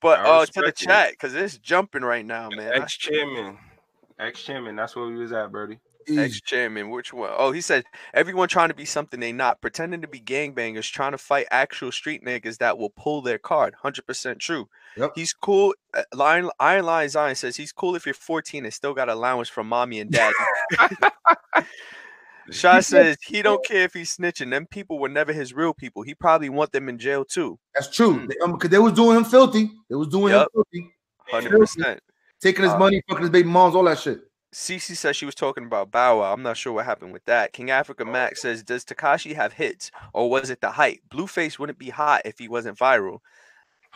[0.00, 0.76] But I uh, to the it.
[0.76, 2.72] chat because it's jumping right now, man.
[2.74, 3.58] Ex chairman,
[4.18, 4.76] ex chairman.
[4.76, 5.78] That's where we was at, Birdie.
[6.08, 7.30] Ex chairman, which one?
[7.36, 7.84] Oh, he said
[8.14, 11.92] everyone trying to be something they not, pretending to be gangbangers, trying to fight actual
[11.92, 13.74] street niggas that will pull their card.
[13.82, 14.68] Hundred percent true.
[14.96, 15.12] Yep.
[15.14, 15.74] He's cool.
[15.94, 19.48] uh, Lion Iron Lion Zion says he's cool if you're 14 and still got allowance
[19.48, 20.34] from mommy and daddy.
[22.50, 24.50] Shy says he don't care if he's snitching.
[24.50, 26.02] Them people were never his real people.
[26.02, 27.58] He probably want them in jail too.
[27.74, 28.18] That's true.
[28.20, 28.28] Mm.
[28.28, 29.70] They, um, they was doing him filthy.
[29.88, 30.42] They was doing Yep.
[30.42, 30.94] him filthy.
[31.30, 32.00] Hundred percent.
[32.40, 34.20] Taking his Uh, money, fucking his baby moms, all that shit.
[34.52, 36.32] Cece says she was talking about Bow Wow.
[36.32, 37.52] I'm not sure what happened with that.
[37.52, 40.98] King Africa Max says, Does Tekashi have hits or was it the hype?
[41.08, 43.20] Blueface wouldn't be hot if he wasn't viral.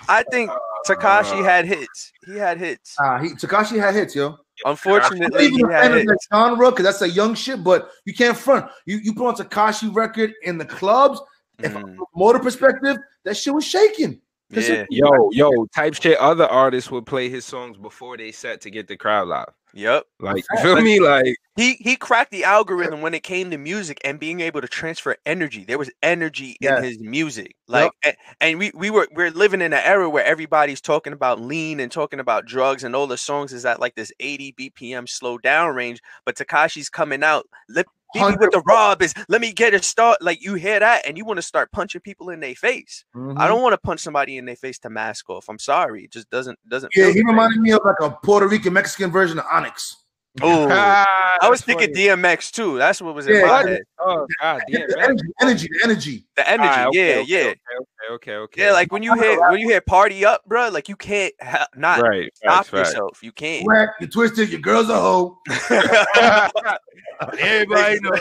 [0.09, 0.50] I think
[0.86, 2.12] Tekashi had hits.
[2.26, 2.94] He had hits.
[3.00, 4.36] Ah, he Tekashi had hits, yo.
[4.64, 7.34] I'm Unfortunately, not he even a had fan of that genre because that's a young
[7.34, 8.70] shit, but you can't front.
[8.86, 11.20] You you put on Tekashi record in the clubs,
[11.62, 14.20] and from Mm, a motor perspective, that shit was shaking.
[14.50, 15.07] This is- yeah.
[15.07, 16.18] Yo, yo, type shit.
[16.18, 19.52] Other artists would play his songs before they set to get the crowd live.
[19.77, 20.05] Yep.
[20.20, 21.01] Like, you feel me?
[21.01, 24.68] Like, He he cracked the algorithm when it came to music and being able to
[24.68, 25.64] transfer energy.
[25.64, 26.79] There was energy Yes.
[26.79, 27.57] in his music.
[27.66, 31.41] Like a- and, we we were we're living in an era where everybody's talking about
[31.41, 35.09] lean and talking about drugs and all the songs is at like this 80 BPM
[35.09, 36.01] slow down range.
[36.25, 37.47] But Tekashi's coming out.
[37.68, 40.22] Let beat with the rob is let me get a start.
[40.22, 43.04] Like you hear that and you want to start punching people in their face.
[43.14, 43.48] I Mhm.
[43.48, 45.48] don't want to punch somebody in their face to mask off.
[45.48, 46.04] I'm sorry.
[46.04, 49.38] It just doesn't doesn't Yeah, he reminded me of like a Puerto Rican Mexican version
[49.38, 49.96] of Onyx.
[50.43, 50.68] Oh,
[51.41, 52.07] I was thinking funny.
[52.09, 52.78] DMX too.
[52.78, 53.82] That's what was in Yeah, my head.
[53.99, 54.89] Oh God, The man.
[55.01, 56.26] energy, energy, the energy.
[56.37, 57.39] The energy, Alright, okay, yeah, okay, yeah.
[57.41, 58.64] Okay, okay, okay, okay.
[58.66, 61.68] Yeah, like when you hear when you hear party up, bro, like you can't ha-
[61.76, 62.89] not right, stop facts, facts.
[62.91, 63.22] yourself.
[63.22, 63.66] You can't.
[63.66, 65.39] Whack, you twisted, your girl's a hoe.
[67.39, 68.18] Everybody know.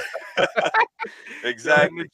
[1.44, 2.10] exactly.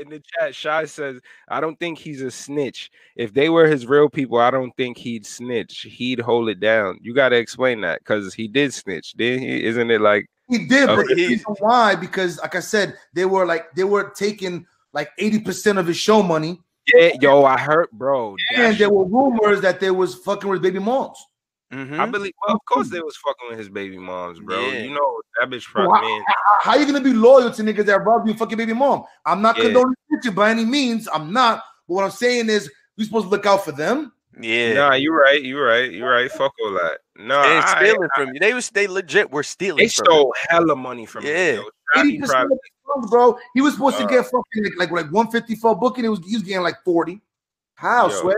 [0.00, 2.90] In the chat, Shy says, "I don't think he's a snitch.
[3.16, 5.82] If they were his real people, I don't think he'd snitch.
[5.82, 6.98] He'd hold it down.
[7.02, 9.64] You got to explain that because he did snitch, didn't he?
[9.64, 11.14] Isn't it like He did, but Okay.
[11.14, 11.94] the reason why?
[11.94, 16.22] Because like I said, they were like they were taking like 80% of his show
[16.22, 16.60] money.
[16.94, 17.44] yeah, yo?
[17.44, 18.36] I heard, bro.
[18.56, 21.18] And there were rumors that there was fucking with baby moms.
[21.72, 22.00] Mhm.
[22.00, 22.32] I believe.
[22.44, 24.58] Well, of course, they was fucking with his baby moms, bro.
[24.60, 24.78] Yeah.
[24.80, 26.24] You know that bitch So probably how, man.
[26.26, 29.04] how- how you gonna be loyal to niggas that robbed you fucking baby mom?
[29.24, 29.64] I'm not Yeah.
[29.64, 31.08] condoning snitching by any means.
[31.12, 31.62] I'm not.
[31.88, 34.12] But what I'm saying is we supposed to look out for them.
[34.40, 34.74] Yeah.
[34.74, 35.42] Nah, you're right.
[35.42, 35.90] You're right.
[35.92, 36.30] You're right.
[36.30, 36.98] Fuck all that.
[37.16, 38.40] No, they ain't I, stealing from you.
[38.40, 40.12] They was they legit were stealing they from him.
[40.12, 41.52] stole hella money from Yeah.
[41.52, 41.56] him.
[41.94, 42.02] Yo.
[42.02, 43.38] He 80% probably- of the songs, bro.
[43.54, 46.04] He was supposed to Uh, get fucking like, like like 150 for booking.
[46.04, 47.20] It was he was getting like 40.
[47.76, 48.20] How, Yo.
[48.20, 48.36] swear?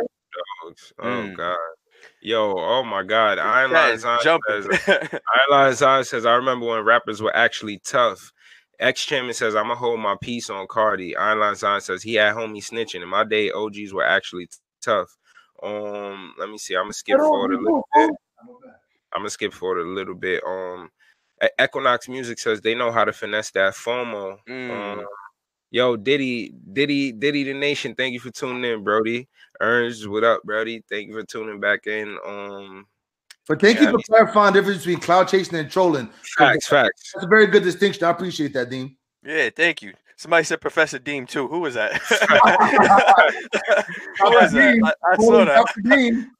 [0.65, 0.93] dogs.
[0.99, 1.37] Oh Mm.
[1.37, 1.57] god.
[2.23, 3.41] Yo, oh my god.
[3.41, 4.63] Iron Lion Zion jumping.
[4.63, 5.21] says, Iron
[5.51, 8.33] Lion Zion says, I remember when rappers were actually tough.
[8.79, 11.17] Ex chairman says, I'm gonna hold my peace on Cardi.
[11.17, 13.03] Iron Lion Zion says he had homie snitching.
[13.03, 14.49] In my day, OGs were actually
[14.81, 15.17] tough.
[15.65, 16.75] Um, let me see.
[16.75, 18.11] I'm gonna skip forward a little bit.
[19.13, 20.45] I'm gonna skip forward a little bit.
[20.47, 20.91] Um,
[21.61, 24.39] Equinox Music says they know how to finesse that FOMO.
[24.49, 24.71] Mm.
[24.71, 25.07] Um,
[25.73, 27.97] yo, Diddy, Diddy, Diddy, the nation.
[27.97, 29.29] Thank you for tuning in, Brody.
[29.63, 30.83] Ernst, what up, Brody?
[30.91, 32.19] Thank you for tuning back in.
[32.27, 32.87] Um,
[33.49, 36.11] But thank Yeah, you for clarifying the difference between clout chasing and trolling.
[36.37, 37.13] facts, facts.
[37.15, 38.05] That's a very good distinction.
[38.05, 38.97] I appreciate that, Dean.
[39.25, 39.95] yeah, thank you.
[40.17, 41.49] Somebody said Professor Deem too.
[41.49, 41.95] Who was that?
[44.19, 44.79] Who was that?
[44.85, 45.65] I, I saw that.
[45.85, 46.31] Dean.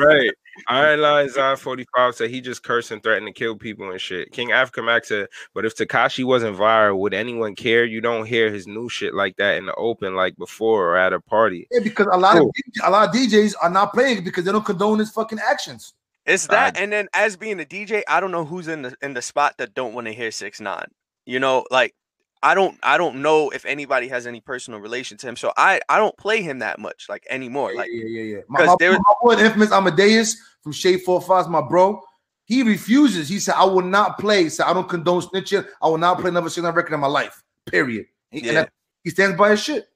[0.00, 0.30] right.
[0.68, 4.32] Iron Lion Zion 45 said he just cursed and threatened to kill people and shit.
[4.32, 7.84] King Africa Max said, but if Tekashi wasn't viral, would anyone care?
[7.84, 11.12] You don't hear his new shit like that in the open like before or at
[11.12, 11.68] a party.
[11.70, 12.48] Yeah, because a lot Cool.
[12.48, 15.94] of a lot of DJs are not playing because they don't condone his fucking actions.
[16.26, 19.14] It's that, and then as being a DJ, I don't know who's in the in
[19.14, 20.86] the spot that don't want to hear six nine.
[21.24, 21.94] You know, like
[22.42, 25.80] I don't I don't know if anybody has any personal relation to him, so I
[25.88, 27.74] I don't play him that much like anymore.
[27.74, 28.40] Like yeah, yeah, yeah.
[28.48, 32.02] My, 'cause my, there was- my boy, the infamous Amadeus from Shade 45, my bro.
[32.44, 33.28] He refuses.
[33.28, 34.44] He said, I will not play.
[34.44, 35.66] He said, I don't condone snitching.
[35.82, 37.42] I will not play another single record in my life.
[37.66, 38.06] Period.
[38.30, 38.52] He, and Yeah.
[38.54, 38.72] that-
[39.04, 39.86] he stands by his shit.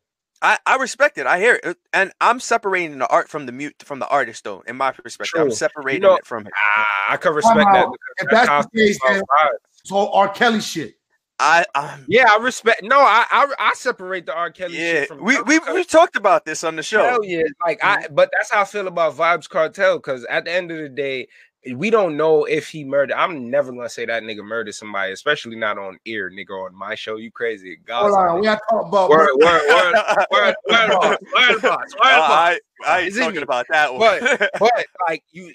[0.43, 1.27] I, I respect it.
[1.27, 4.63] I hear it, and I'm separating the art from the mute from the artist, though.
[4.67, 5.55] In my perspective, I'm True.
[5.55, 6.53] separating know- it from it.
[6.77, 7.73] Ah, I can respect Wow.
[7.73, 7.87] that.
[7.87, 9.81] because If that's that's the case, then about vibes.
[9.81, 10.29] it's all R.
[10.31, 10.95] Kelly shit.
[11.39, 12.83] I, I'm, Yeah, I respect.
[12.83, 14.51] No, I I, I separate the R.
[14.51, 17.03] Kelly yeah, shit from we we we talked about this on the show.
[17.03, 18.07] Hell yeah, like I.
[18.11, 19.97] But that's how I feel about Vybz Kartel.
[19.97, 21.27] Because at the end of the day,
[21.75, 23.15] we don't know if he murdered.
[23.15, 26.95] I'm never gonna say that nigga murdered somebody, especially not on ear, nigga, on my
[26.95, 27.17] show.
[27.17, 27.79] You crazy?
[27.85, 29.11] God, Hold on, we got to talk about.
[29.11, 29.95] Word, word, word,
[30.31, 32.31] word, word, boss, word, boss, word, Uh, boss.
[32.31, 33.43] I, I ain't Is it talking you?
[33.43, 34.01] about that one.
[34.21, 35.53] But but like you,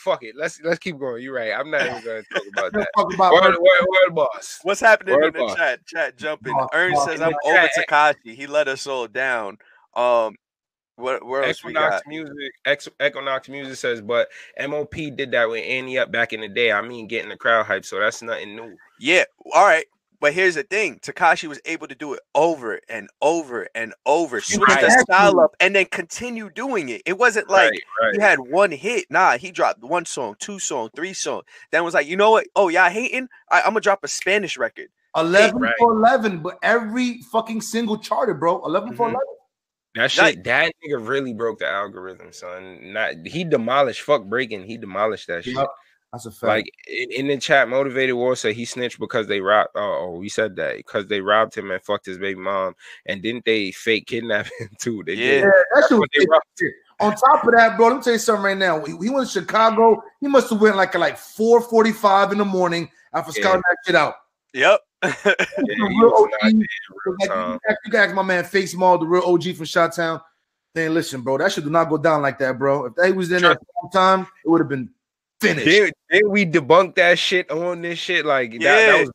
[0.00, 0.34] fuck it.
[0.36, 1.22] Let's let's keep going.
[1.22, 1.52] You're right.
[1.52, 2.88] I'm not even gonna talk about that.
[2.96, 3.32] talk about.
[3.32, 4.60] Word, word, word, boss.
[4.62, 5.56] What's happening Word in the boss.
[5.56, 5.86] chat?
[5.86, 6.54] Chat jumping.
[6.54, 7.88] Boss, Ernst boss, says I'm the over chat.
[7.88, 8.34] Tekashi.
[8.34, 9.58] He let us all down.
[9.94, 10.36] Um,
[10.96, 12.02] what where else we got?
[12.06, 14.28] music, Ex, Equinox music says, but
[14.58, 16.72] MOP did that with Ante Up back in the day.
[16.72, 18.76] I mean, getting the crowd hype, so that's nothing new.
[18.98, 19.86] Yeah, all right.
[20.20, 24.40] But here's the thing: Tekashi was able to do it over and over and over,
[24.40, 27.02] switch the style up, and then continue doing it.
[27.06, 28.14] It wasn't like right, right.
[28.14, 29.06] he had one hit.
[29.10, 31.42] Nah, he dropped one song, two song, three song.
[31.72, 32.46] Then was like, you know what?
[32.54, 33.28] Oh, y'all hating?
[33.50, 34.88] I, I'm gonna drop a Spanish record.
[35.16, 35.74] 11 Right.
[35.78, 38.64] for 11, but every fucking single charted, bro.
[38.64, 39.14] 11 for Mhm.
[39.14, 39.20] 11.
[39.96, 42.92] That shit, that nigga really broke the algorithm, son.
[42.92, 44.02] Not he demolished.
[44.02, 44.64] Fuck breaking.
[44.64, 45.56] He demolished that shit.
[45.56, 45.66] Yep.
[46.12, 46.42] That's a fact.
[46.48, 49.70] Like in, in the chat, motivated war said he snitched because they robbed.
[49.76, 52.74] Oh, oh, we said that because they robbed him and fucked his baby mom,
[53.06, 55.04] and didn't they fake kidnap him too?
[55.06, 55.26] They Yeah.
[55.26, 55.40] did.
[55.44, 56.44] yeah, that shit they robbed
[56.98, 58.84] On top of that, bro, let me tell you something right now.
[58.84, 60.02] He, he went to Chicago.
[60.20, 63.42] He must have went like at like 4:45 in the morning after Yeah.
[63.44, 64.14] scouting that shit out.
[64.52, 64.80] Yep.
[65.62, 68.98] Yeah, real OG, there real like, you, can- you can ask my man Face Mall,
[68.98, 70.20] the real OG from Shot Town.
[70.74, 72.86] Then listen, bro, that shit do not go down like that, bro.
[72.86, 74.90] If they was in there at the time, it would have been
[75.40, 75.66] finished.
[75.66, 78.24] Did, did we debunk that shit on this shit?
[78.26, 78.86] Like that, Yeah.
[78.92, 79.10] that was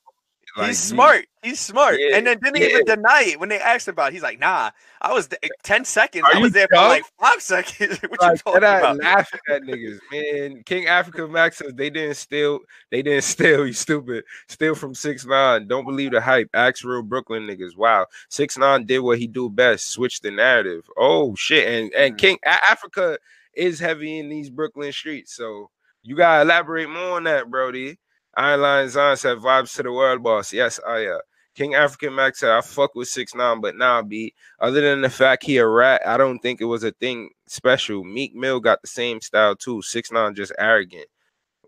[0.58, 1.26] like, he's smart.
[1.44, 1.98] He's smart.
[2.00, 2.68] Yeah, and then didn't yeah.
[2.68, 4.08] even deny it when they asked about.
[4.10, 4.14] it.
[4.14, 4.72] He's like, "Nah,
[5.02, 6.24] I was th- ten seconds.
[6.24, 8.00] Are I was you there for like five seconds.
[8.08, 10.64] what you Like, talking I about?" laughing at niggas, man.
[10.64, 12.60] King Africa Max says they didn't steal,
[12.90, 13.68] they didn't steal.
[13.68, 15.68] You stupid, steal from six nine.
[15.68, 16.50] Don't believe the hype.
[16.54, 17.76] Ask real Brooklyn niggas.
[17.76, 19.90] Wow, six nine did what he do best.
[19.92, 20.90] Switch the narrative.
[20.98, 22.18] Oh shit, and and Mm.
[22.18, 23.18] King Africa
[23.54, 25.36] is heavy in these Brooklyn streets.
[25.36, 25.70] So
[26.06, 27.97] you gotta elaborate more on that, Brody.
[28.38, 30.53] Iron Lion Zion said vibes to the world, boss.
[30.53, 31.20] Yes, I uh
[31.56, 34.34] King African Max said I fuck with six nine, but nah, B.
[34.60, 38.03] Other than the fact he a rat, I don't think it was a thing special.
[38.03, 39.82] Meek Mill got the same style too.
[39.82, 41.08] Six nine just arrogant.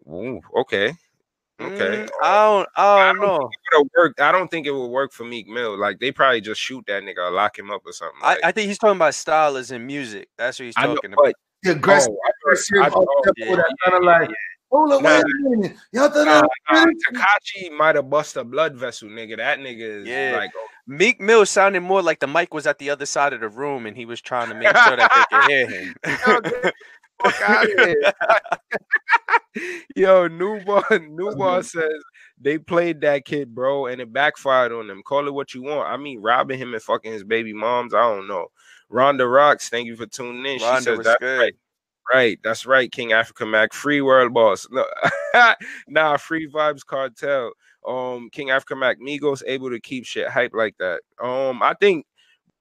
[0.08, 0.94] Ooh, okay.
[1.60, 2.06] Okay.
[2.06, 2.70] Mm, I don't.
[2.76, 3.36] I don't I don't know.
[3.36, 4.22] It would've worked.
[4.22, 5.78] I don't think it would work for Meek Mill.
[5.78, 8.20] Like they probably just shoot that nigga or lock him up or something.
[8.22, 10.30] I, Like, I think he's talking about style as in music.
[10.38, 11.34] That's what he's I know, talking about.
[11.68, 13.08] But The aggressive, oh, aggressive, I thought- up
[13.38, 14.36] yeah, tempo that yeah, kind of like, yeah.
[14.72, 15.78] hold up, Nah, wait a minute.
[15.92, 19.38] Y'all thought Nah, I nah, Tekashi might have bust a blood vessel, nigga.
[19.38, 20.32] That nigga is Yeah.
[20.38, 20.52] like,
[20.88, 23.86] Meek Mill sounded more like the mic was at the other side of the room
[23.86, 25.94] and he was trying to make sure that they could hear him.
[26.28, 26.74] Yo, get
[27.22, 28.12] fuck out of here.
[29.96, 31.92] Yo, newborn, newborn says
[32.40, 35.02] they played that kid, bro, and it backfired on them.
[35.04, 35.90] Call it what you want.
[35.90, 37.94] I mean, robbing him and fucking his baby moms.
[37.96, 38.48] I don't know.
[38.92, 40.60] Rhonda Rocks, thank you for tuning in.
[40.60, 41.40] she Rhonda says was that's good.
[41.40, 41.54] right.
[42.14, 44.66] Right, that's right, King Africa Mac, free world boss.
[44.72, 44.86] No,
[45.90, 47.52] nah, free Vybz Kartel.
[47.86, 51.02] Um, King Africa Mac, Migos able to keep shit hype like that.
[51.22, 52.06] Um, I think,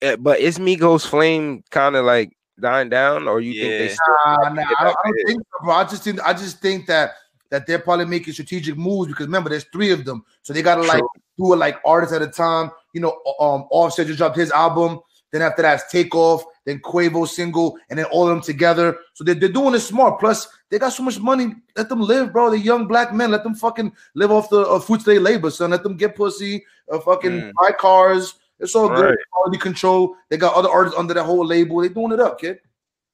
[0.02, 3.94] eh, but is Migos flame kind of like dying down, or you think they Yeah.
[3.94, 4.14] still?
[4.26, 5.74] Nah, nah, I don't, I don't think so, bro.
[5.74, 7.12] I just think I just think that
[7.50, 10.82] that they're probably making strategic moves because remember, there's three of them, so they gotta
[10.82, 11.08] like True.
[11.38, 12.72] do it like artists at a time.
[12.92, 14.98] You know, um, Offset just dropped his album.
[15.32, 18.98] Then after that, it's Takeoff, then Quavo single, and then all of them together.
[19.14, 20.20] So they're, they're doing it smart.
[20.20, 21.54] Plus, they got so much money.
[21.76, 22.50] Let them live, bro.
[22.50, 23.30] They're young black men.
[23.30, 25.70] Let them fucking live off the uh, fruits of their labor, son.
[25.70, 27.52] Let them get pussy, uh, fucking Mm.
[27.60, 28.34] buy cars.
[28.58, 29.10] It's all good.
[29.10, 29.18] Right.
[29.32, 30.16] Quality control.
[30.30, 31.80] They got other artists under that whole label.
[31.80, 32.60] They doing it up, kid.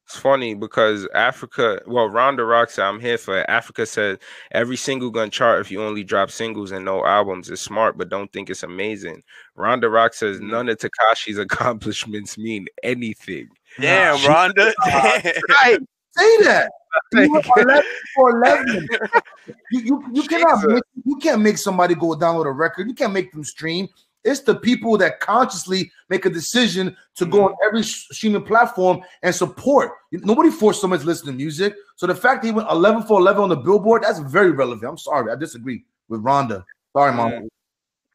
[0.06, 3.46] It's funny because Africa, well, Ronda Rock said, I'm here for it.
[3.48, 4.18] Africa said
[4.50, 8.08] every single gun chart if you only drop singles and no albums is smart, but
[8.08, 9.22] don't think it's amazing.
[9.54, 10.50] Ronda Rock says Mhm.
[10.50, 13.48] none of Tekashi's accomplishments mean anything.
[13.80, 14.72] Damn, She- Rhonda.
[14.84, 15.22] Damn.
[15.48, 15.78] Right.
[16.16, 16.70] Say that.
[17.14, 17.82] You 11
[18.14, 18.86] for 11.
[19.70, 22.86] You, you, you cannot make, you can't make somebody go download a record.
[22.86, 23.88] You can't make them stream.
[24.24, 29.34] It's the people that consciously make a decision to go on every streaming platform and
[29.34, 29.92] support.
[30.12, 31.74] Nobody forced someone to listen to music.
[31.96, 34.88] So the fact that he went 11 for 11 on the Billboard, that's very relevant.
[34.88, 35.32] I'm sorry.
[35.32, 36.64] I disagree with Rhonda.
[36.96, 37.48] Sorry, mom.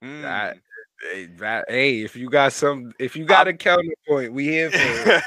[0.03, 0.21] Mm.
[0.21, 0.57] That,
[1.11, 4.77] hey, that- hey, if you got some, if you got a counterpoint, we here for
[4.77, 5.23] it.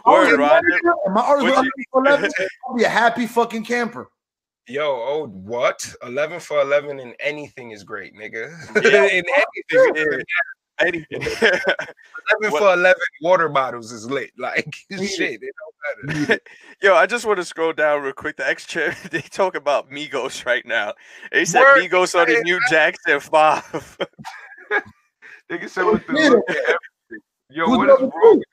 [0.06, 0.60] Word, Rhonda.
[1.06, 2.30] and my artist What 11 for 11,
[2.68, 4.08] I'll be a happy fucking camper.
[4.68, 5.90] Yo, oh, what?
[6.02, 8.50] 11 for 11 in anything is great, nigga.
[8.84, 9.04] Yeah.
[9.06, 9.94] in anything.
[9.96, 10.22] Yeah.
[10.80, 11.60] Any- 11
[12.52, 14.30] What- for 11 water bottles is lit.
[14.38, 15.54] Like, shit, it
[16.04, 16.40] don't matter.
[16.82, 18.36] Yo, I just want to scroll down real quick.
[18.36, 20.92] The ex chair, they talk about Migos right now.
[21.32, 21.82] They said Word.
[21.82, 23.96] Migos are the new Jackson Five.
[25.50, 26.28] Nigga said with the Yeah.
[26.28, 27.24] look at everything.
[27.50, 28.44] Yo, Who's what is number wrong with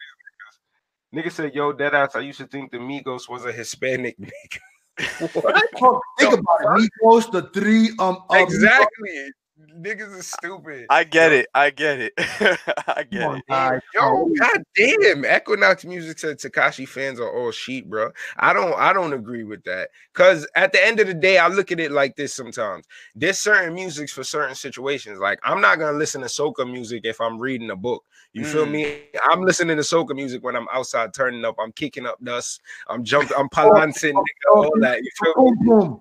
[1.13, 1.25] these niggas?
[1.25, 4.59] Nigga said, yo, deadass, I used to think the Migos was a Hispanic nigga.
[4.97, 6.91] Think about it.
[7.03, 9.31] Migos, the three um, um Exactly.
[9.77, 10.85] Niggas is stupid.
[10.89, 11.47] I get it.
[11.53, 12.13] I get it.
[12.17, 13.43] I get Come on, it.
[13.49, 13.79] guys.
[13.93, 15.25] Yo, god damn.
[15.25, 18.11] Equinox Music said Tekashi fans are all sheep, bro.
[18.37, 19.89] I don't I don't agree with that.
[20.13, 22.85] Cause at the end of the day, I look at it like this sometimes.
[23.15, 25.19] There's certain musics for certain situations.
[25.19, 28.05] Like I'm not gonna listen to soca music if I'm reading a book.
[28.33, 28.71] You feel Mm.
[28.71, 29.01] me?
[29.23, 31.55] I'm listening to soca music when I'm outside turning up.
[31.59, 32.61] I'm kicking up dust.
[32.87, 33.35] I'm jumping.
[33.37, 35.01] I'm palancing, nigga, all that.
[35.03, 35.97] You feel me?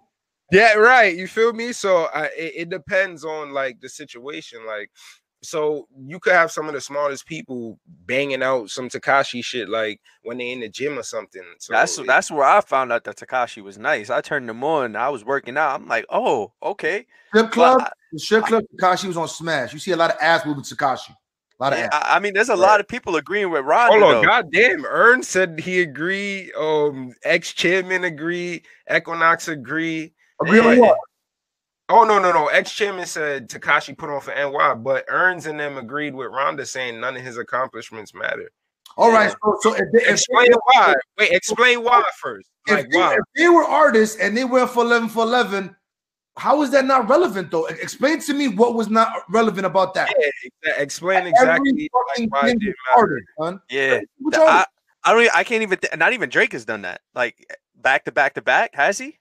[0.54, 0.60] Boom, boom.
[0.60, 1.16] Yeah, right.
[1.16, 1.72] You feel me?
[1.72, 4.66] So I, it, it depends on like the situation.
[4.66, 4.90] Like,
[5.42, 10.00] so you could have some of the smartest people banging out some Tekashi shit, like
[10.22, 11.42] when they in the gym or something.
[11.58, 14.10] So That's it- that's where I found out that Tekashi was nice.
[14.10, 14.96] I turned him on.
[14.96, 15.74] I was working out.
[15.80, 17.06] I'm like, oh, okay.
[17.28, 19.72] Strip club, I- the strip club, Tekashi was on Smash.
[19.72, 21.10] You see a lot of ass moving Tekashi.
[21.10, 22.04] A lot of Yeah, ass.
[22.06, 23.90] I, I mean, there's a lot of people agreeing with Ron.
[23.92, 24.28] Hold on, though.
[24.28, 24.86] goddamn.
[24.86, 26.52] Ern said he agreed.
[26.54, 28.64] Um, ex chairman agreed.
[28.92, 30.12] Equinox agreed.
[30.42, 30.80] Agree on Yeah.
[30.80, 30.98] what?
[31.90, 32.46] Oh no, no, no.
[32.46, 36.66] Ex chairman said Tekashi put on for NY, but Earns and them agreed with Rhonda
[36.66, 38.50] saying none of his accomplishments matter.
[38.96, 40.94] All right, so, so if, they, if, Explain why.
[41.18, 42.48] Wait, explain why first.
[42.68, 43.14] if, Like they, why?
[43.14, 45.74] if they were artists and they went for 11 for 11,
[46.36, 47.66] how is that not relevant though?
[47.66, 50.14] Explain to me what was not relevant about that.
[50.64, 51.90] Yeah, explain exactly like,
[52.30, 53.00] why it didn't matter.
[53.00, 53.60] artist, son.
[53.68, 54.64] Yeah, Which The- I,
[55.04, 55.36] I don't.
[55.36, 55.76] I can't even.
[55.78, 57.02] Th- not even Drake has done that.
[57.14, 57.36] Like
[57.76, 58.74] back to back to back.
[58.74, 59.18] Has he?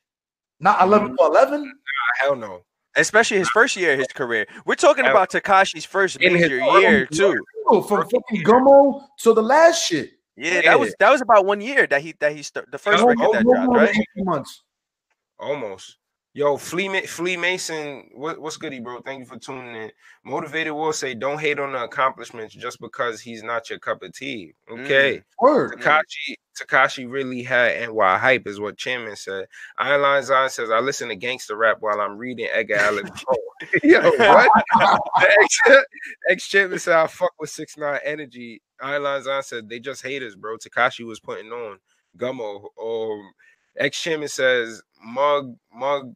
[0.64, 0.93] Not mm-hmm.
[0.93, 1.74] 11 for 11?
[2.20, 2.61] Hell no.
[2.95, 4.47] Especially his first year of his career.
[4.66, 7.43] We're talking about Tekashi's first In his major early year too.
[7.68, 10.11] Oh, from fucking Gummo to the last shit.
[10.38, 13.01] Yeah, that was that was about one year that he that he st- the first
[13.01, 13.95] No, record that dropped, right?
[14.18, 14.64] months.
[15.39, 15.97] Almost.
[16.36, 18.99] Yo, Flea, Flea Mason, what, what's goody, bro?
[19.01, 19.91] Thank you for tuning in.
[20.25, 24.13] Motivated will say, don't hate on the accomplishments just because he's not your cup of
[24.13, 24.55] tea.
[24.67, 25.21] Okay.
[25.39, 25.79] Word.
[25.79, 29.45] Tekashi Tekashi really had NY hype, is what Chairman said.
[29.77, 33.36] Iron Lion Zion says, I listen to gangster rap while I'm reading Edgar Allan Poe.
[33.84, 34.51] Yo, what?
[36.29, 38.61] Ex chairman said, I fuck with 6 9 energy.
[38.81, 40.57] Iron Lion Zion said, they just haters, bro.
[40.57, 41.77] Tekashi was putting on
[42.17, 42.65] Gummo.
[42.81, 43.31] Um,
[43.77, 46.13] ex chairman says, Mug, Mug,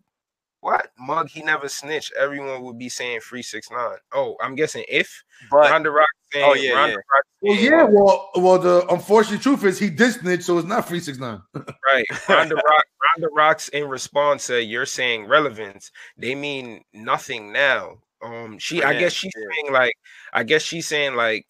[0.62, 0.92] what?
[0.98, 2.14] Mug, he never snitched.
[2.20, 3.80] Everyone would be saying free 6 9
[4.14, 6.96] Oh, I'm guessing if But Ronda Rock saying, Oh, yeah, Ronda yeah.
[6.96, 10.88] Rock Well, yeah, well, well, the unfortunate truth is he did snitch, so it's not
[10.88, 11.42] free six nine.
[11.56, 12.06] Right.
[12.28, 12.86] Ronda Rock
[13.16, 15.92] Ronda Rocks in response said you're saying relevance.
[16.18, 18.00] They mean nothing now.
[18.24, 19.46] Um she I guess she's yeah.
[19.56, 19.94] saying like
[20.34, 21.46] I guess she's saying like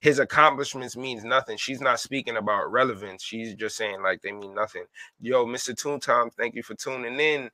[0.00, 1.56] his accomplishments means nothing.
[1.56, 3.22] She's not speaking about relevance.
[3.22, 4.84] She's just saying like they mean nothing.
[5.20, 5.76] Yo, Mr.
[5.76, 7.50] Toon Tom, thank you for tuning in.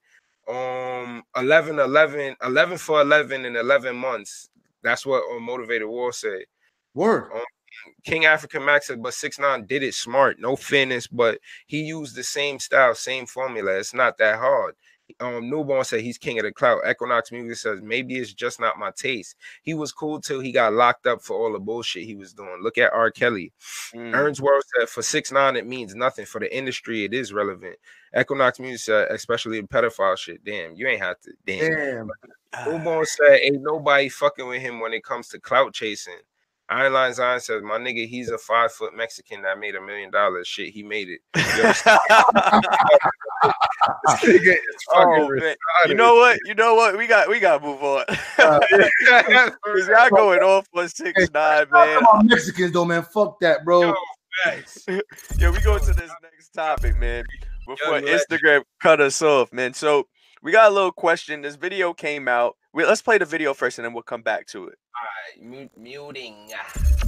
[0.48, 4.50] Um 11 11 11 for 11 in 11 months.
[4.82, 6.44] That's what um, Motivated War said.
[6.94, 7.30] Word.
[8.04, 12.14] King African Max said, but six nine did it smart, no fairness, but he used
[12.16, 13.72] the same style, same formula.
[13.78, 14.74] It's not that hard.
[15.20, 16.80] Um, Newborn said he's king of the clout.
[16.88, 19.36] Equinox Music says maybe it's just not my taste.
[19.62, 22.58] He was cool till he got locked up for all the bullshit he was doing.
[22.62, 23.10] Look at R.
[23.10, 23.52] Kelly.
[23.92, 26.24] mm, Ernst World said for six nine it means nothing.
[26.26, 27.76] For the industry, it is relevant.
[28.18, 30.44] Equinox Music said, especially the pedophile shit.
[30.44, 31.32] Damn, you ain't have to.
[31.46, 31.70] Damn.
[31.70, 32.10] Damn.
[32.66, 36.14] Newborn said, ain't nobody fucking with him when it comes to clout chasing.
[36.70, 40.10] Iron Lion Zion says, my nigga, he's a five foot Mexican that made a million
[40.10, 40.48] dollars.
[40.48, 41.20] Shit, he made it.
[41.36, 41.82] Yo, this
[44.22, 45.86] nigga is fucking oh.
[45.86, 46.38] You know what?
[46.46, 46.96] You know what?
[46.96, 48.04] We got we got to move on.
[48.08, 49.54] Uh, retarded.
[49.64, 51.98] Cause y'all going off on six nine, man.
[51.98, 53.02] Come on, Mexicans though, man.
[53.02, 53.82] Fuck that, bro.
[53.82, 53.94] Yo,
[54.44, 54.86] facts.
[55.36, 57.24] Yeah, we go to this next topic, man.
[57.66, 58.18] Before Young.
[58.18, 59.74] Instagram cut us off, man.
[59.74, 60.06] So
[60.42, 61.42] we got a little question.
[61.42, 62.56] This video came out.
[62.74, 64.78] We, let's play the video first, and then we'll come back to it.
[64.96, 66.50] All right, muting.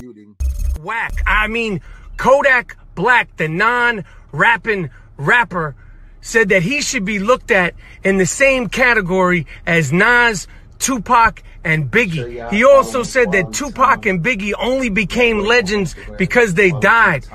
[0.01, 0.37] Muting.
[0.81, 1.13] whack.
[1.27, 1.81] I mean,
[2.17, 5.75] Kodak Black, the non rapping rapper,
[6.21, 10.47] said that he should be looked at in the same category as Nas,
[10.79, 12.49] Tupac, and Biggie.
[12.53, 17.27] He also said that Tupac and Biggie only became legends because they died.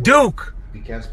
[0.00, 0.54] Duke,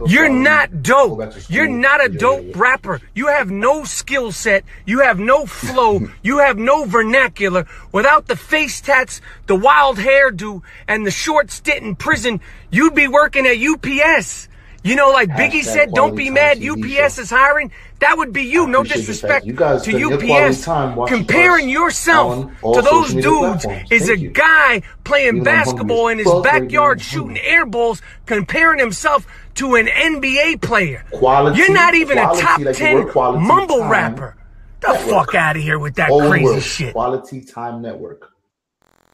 [0.07, 1.33] you're not dope.
[1.49, 3.01] You're not a dope rapper.
[3.13, 4.63] You have no skill set.
[4.85, 6.07] You have no flow.
[6.23, 7.65] You have no vernacular.
[7.91, 13.07] Without the face tats, the wild hairdo, and the short stint in prison, you'd be
[13.07, 14.49] working at UPS.
[14.83, 16.59] You know, like Biggie Hashtag said, don't be mad.
[16.59, 17.21] TV UPS show.
[17.21, 17.71] is hiring.
[17.99, 18.67] That would be you.
[18.67, 20.63] No disrespect fact you guys to spend your quality UPS.
[20.65, 23.91] time Comparing yourself to those dudes platforms.
[23.91, 24.29] is a you.
[24.29, 27.41] guy playing Even though I'm hungry basketball in his fuck right backyard shooting hungry.
[27.47, 29.25] air balls, comparing himself
[29.55, 31.05] to an NBA player.
[31.11, 34.35] Quality- You're not even a top like 10 quality mumble time rapper.
[34.81, 35.09] The network.
[35.09, 36.93] fuck out of here with that Old crazy world, shit.
[36.93, 38.31] Quality Time Network.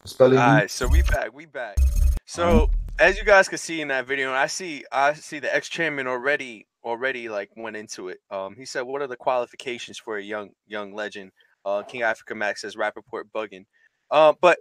[0.03, 0.61] Spelling All bee.
[0.63, 1.77] right, so we back, we back.
[2.25, 2.67] So uh-huh.
[2.99, 6.05] as you guys can see in that video, I see, I see the ex chairman
[6.07, 8.19] already already like went into it.
[8.29, 11.31] Um, he said, "What are the qualifications for a young young legend?"
[11.65, 13.65] Uh, King Africa Max says, "Rappaport bugging."
[14.11, 14.59] Uh, but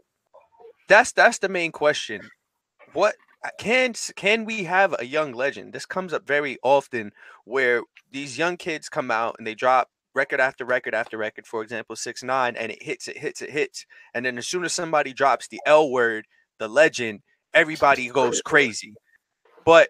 [0.88, 2.22] that's that's the main question.
[2.92, 3.14] What
[3.58, 5.72] can can we have a young legend?
[5.72, 7.12] This comes up very often
[7.44, 11.46] where these young kids come out and they drop record after record after record.
[11.46, 14.64] For example, six nine, and it hits, it hits, it hits, and then as soon
[14.64, 16.26] as somebody drops the L word,
[16.58, 17.22] the legend,
[17.54, 18.94] everybody goes crazy.
[19.64, 19.88] But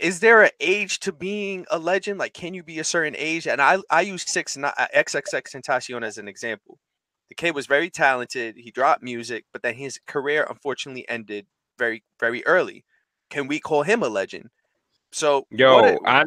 [0.00, 2.18] is there an age to being a legend?
[2.18, 3.46] Like, can you be a certain age?
[3.46, 6.78] And I I use six nine uh, XXXTentacion as an example.
[7.28, 8.56] The kid was very talented.
[8.56, 11.46] He dropped music, but then his career unfortunately ended
[11.78, 12.84] very very early.
[13.30, 14.50] Can we call him a legend?
[15.12, 16.24] So Yo, what are, I, uh,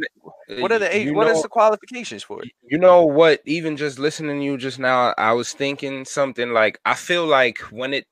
[0.62, 2.52] what are the age, what is know- the qualifications for it?
[2.64, 3.42] You know what?
[3.46, 7.60] Even just listening to you just now, I was thinking something like I feel like
[7.72, 8.08] when it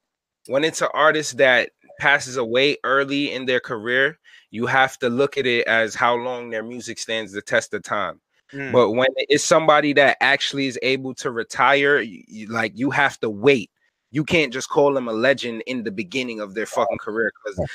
[0.48, 4.20] when it's an artist that passes away early in their career,
[4.52, 7.84] you have to look at it as how long their music stands the test of
[7.84, 8.20] time.
[8.54, 8.72] Mm.
[8.72, 13.20] But when it's somebody that actually is able to retire, you, you- like you have
[13.20, 13.70] to wait.
[14.12, 17.68] You can't just call them a legend in the beginning of their fucking career because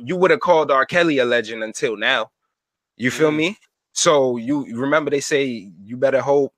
[0.00, 0.86] you would have called R.
[0.86, 2.30] Kelly a legend until now.
[2.96, 3.36] You feel Mm.
[3.36, 3.58] me?
[3.92, 6.54] So you remember they say you better hope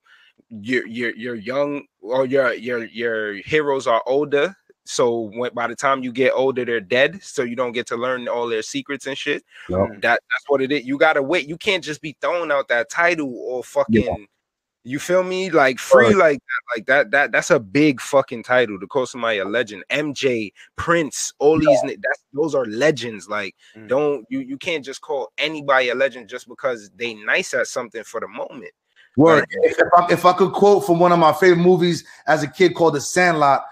[0.49, 4.55] your your your young or your your your heroes are older.
[4.85, 7.21] So when by the time you get older, they're dead.
[7.23, 9.43] So you don't get to learn all their secrets and shit.
[10.01, 10.85] That that's what it is.
[10.85, 11.47] You gotta wait.
[11.47, 14.27] You can't just be throwing out that title or fucking.
[14.87, 15.49] You feel me?
[15.49, 16.15] Like free Right.
[16.15, 17.11] like that, like that.
[17.11, 19.83] That that's a big fucking title to call somebody a legend.
[19.89, 21.81] MJ, Prince, all these.
[21.81, 23.27] That's those are legends.
[23.27, 23.87] Like Mm.
[23.87, 28.03] don't you you can't just call anybody a legend just because they nice at something
[28.03, 28.71] for the moment.
[29.17, 29.47] Word.
[29.49, 32.47] If, if I, if I could quote from one of my favorite movies as a
[32.47, 33.65] kid called The Sandlot,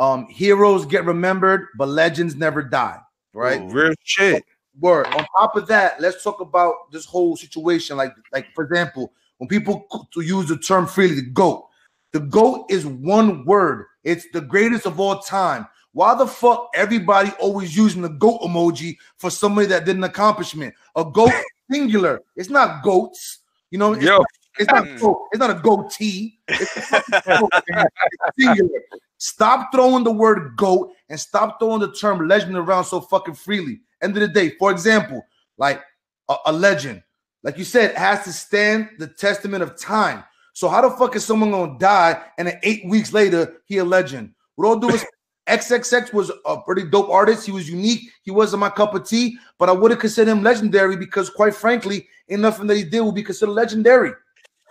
[0.00, 2.98] um, heroes get remembered, but legends never die.
[3.34, 3.60] Right?
[3.70, 4.44] Real shit.
[4.80, 5.06] Word.
[5.08, 7.96] On top of that, let's talk about this whole situation.
[7.96, 11.66] Like, like for example, when people to use the term freely, the GOAT.
[12.12, 13.86] The GOAT is one word.
[14.02, 15.68] It's the greatest of all time.
[15.92, 20.74] Why the fuck everybody always using the GOAT emoji for somebody that did an accomplishment?
[20.96, 21.32] A GOAT
[21.70, 22.22] singular.
[22.36, 23.40] It's not goats.
[23.70, 24.18] You know, it's, Yo.
[24.18, 24.26] not,
[24.58, 25.28] it's not goat.
[25.32, 26.38] It's not a goatee.
[26.48, 27.50] It's, a goat.
[27.66, 28.80] It's singular.
[29.20, 33.82] Stop throwing the word goat and stop throwing the term legend around so fucking freely.
[34.00, 35.22] End of the day, for example,
[35.58, 35.82] like
[36.30, 37.02] a, a legend,
[37.42, 40.24] like you said, has to stand the testament of time.
[40.54, 43.84] So how the fuck is someone gonna die and then eight weeks later he a
[43.84, 44.32] legend?
[44.56, 45.12] With all due respect,
[45.48, 47.44] XXX was a pretty dope artist.
[47.44, 48.10] He was unique.
[48.22, 51.54] He wasn't my cup of tea, but I would have considered him legendary because, quite
[51.54, 54.12] frankly, ain't nothing that he did would be considered legendary.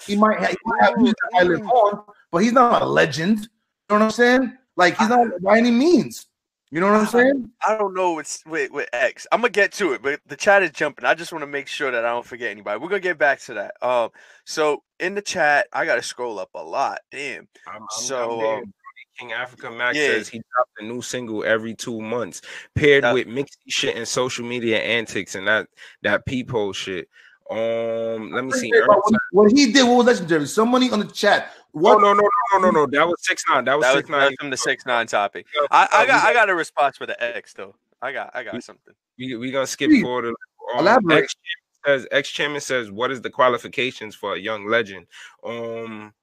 [0.07, 2.85] He might have, he might have music that I live on, but he's not a
[2.85, 3.47] legend.
[3.89, 4.57] You know what I'm saying?
[4.75, 6.27] Like he's not by any means.
[6.71, 7.49] You know what I'm saying?
[7.67, 9.25] I don't know with with, with X.
[9.31, 11.05] I'm gonna get to it, but the chat is jumping.
[11.05, 12.79] I just want to make sure that I don't forget anybody.
[12.79, 13.73] We're gonna get back to that.
[13.81, 14.11] Um,
[14.45, 16.99] so in the chat, I gotta scroll up a lot.
[17.11, 17.47] Damn.
[17.67, 18.73] I'm, I'm, So, I'm um,
[19.17, 20.05] King Africa Max yeah.
[20.05, 22.41] says he dropped a new single every two months,
[22.75, 25.67] paired That- with mixy shit and social media antics and that
[26.03, 27.09] that peephole shit.
[27.49, 28.71] Um, let me see.
[28.85, 30.45] What, what he did, what was legendary?
[30.45, 31.51] Somebody on the chat.
[31.75, 32.85] Oh no, no, no, no, no, no.
[32.87, 33.65] That was six nine.
[33.65, 34.19] That was That was, six nine.
[34.21, 35.45] that's from the six nine topic.
[35.55, 37.75] Yeah, I, I got I got- got a response for the X though.
[38.01, 38.93] I got I got something.
[39.17, 40.25] We we gonna skip Please, forward.
[40.25, 40.37] a little.
[40.73, 41.23] Um, elaborate.
[41.23, 41.35] Ex
[41.85, 45.05] says ex chairman says what is the qualifications for a young legend?
[45.45, 46.13] Um,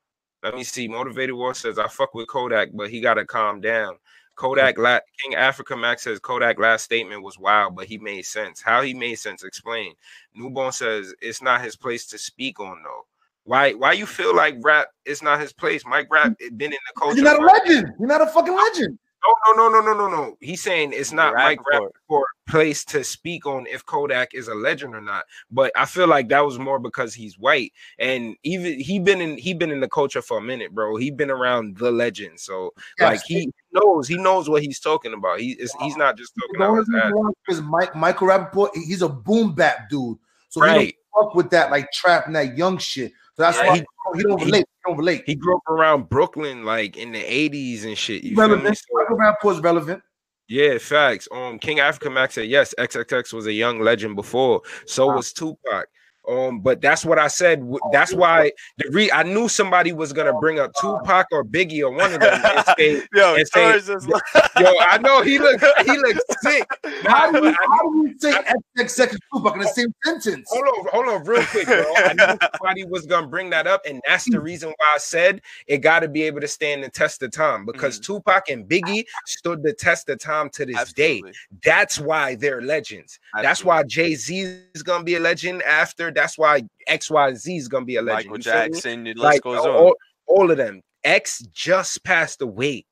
[0.42, 0.88] let me see.
[0.88, 3.96] Motivated War says I fuck with Kodak, but he gotta calm down.
[4.34, 8.60] Kodak la- King Africa Max says Kodak last statement was wild, but he made sense.
[8.60, 9.42] How he made sense?
[9.44, 9.94] Explain.
[10.34, 13.06] Newborn says it's not his place to speak on though.
[13.46, 13.72] Why?
[13.72, 15.84] Why you feel like rap is not his place?
[15.86, 17.16] Mike Rap it been in the culture.
[17.16, 17.92] You're not a legend.
[17.98, 18.98] You're not a fucking legend.
[19.46, 20.36] no, no, no, no, no, no, no.
[20.40, 21.92] He's saying it's not Rap Mike report.
[22.10, 25.24] Rappaport place to speak on if Kodak is a legend or not.
[25.50, 29.38] But I feel like that was more because he's white, and even he been in
[29.38, 30.96] he been in the culture for a minute, bro.
[30.96, 33.10] He been around the legend, so Yes.
[33.10, 35.38] like he knows he knows what he's talking about.
[35.38, 37.12] He is he's not just talking The about only his reason ass.
[37.14, 38.70] why is Mike Michael Rappaport.
[38.74, 40.18] He's a boom bap dude,
[40.48, 40.94] so he Right.
[41.18, 43.12] Fuck with that like trap and that young shit.
[43.34, 43.84] So that's Yeah, why he-
[44.16, 44.64] he, don't relate.
[44.66, 45.22] He don't relate.
[45.26, 48.22] He grew up around Brooklyn, like in the '80s and shit.
[48.22, 48.54] You He's feel me?
[48.54, 48.80] relevant.
[48.92, 50.02] Michael Rappaport's relevant.
[50.48, 51.26] Yeah, facts.
[51.32, 52.72] Um, King Africa Max said yes.
[52.78, 54.62] XXX was a young legend before.
[54.86, 55.16] So Wow.
[55.16, 55.86] was Tupac.
[56.28, 57.64] Um, but that's what I said.
[57.92, 61.90] That's why the re I knew somebody was gonna bring up Tupac or Biggie or
[61.90, 64.22] one of them and say, Yo, and say, Taurus is like-
[64.58, 66.66] "Yo, I know he looks he looks sick."
[67.04, 68.32] How do you, how do say
[68.76, 70.48] XXX and Tupac in the same sentence?
[70.50, 71.84] Hold on, hold on, real quick, bro.
[71.96, 75.40] I knew somebody was gonna bring that up, and that's the reason why I said
[75.68, 79.04] it got to be able to stand the test of time because Tupac and Biggie
[79.26, 81.22] stood the test of time to this day.
[81.64, 83.18] That's why they're legends.
[83.42, 87.38] That's why Jay Z is gonna be a legend after That's why X, Y, and
[87.38, 88.30] Z is gonna be a legend.
[88.30, 88.68] Michael You feel me?
[88.72, 89.76] Jackson, the list Like goes uh, on.
[89.76, 89.96] all,
[90.26, 90.80] all of them.
[91.04, 92.84] X just passed away.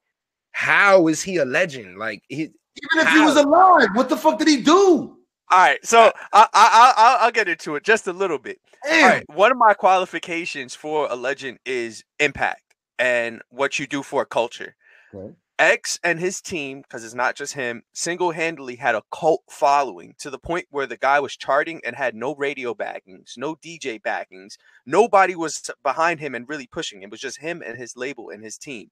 [0.53, 1.99] How is he a legend?
[1.99, 2.53] Like he, Even
[2.95, 5.17] if he was alive, what the fuck did he do?
[5.51, 8.39] All right, so uh, I, I, I, I'll- I'll get into it just a little
[8.39, 8.59] bit.
[8.85, 9.09] All Damn.
[9.11, 12.63] right, one of my qualifications for a legend is impact
[12.99, 14.75] and what you do for a culture.
[15.15, 15.35] Okay.
[15.59, 20.15] X and his team, because it's not just him, single handedly had a cult following
[20.19, 24.03] to the point where the guy was charting and had no radio backings, no DJ
[24.03, 24.59] backings.
[24.85, 27.09] Nobody was behind him and really pushing him.
[27.09, 28.91] It was just him and his label and his team.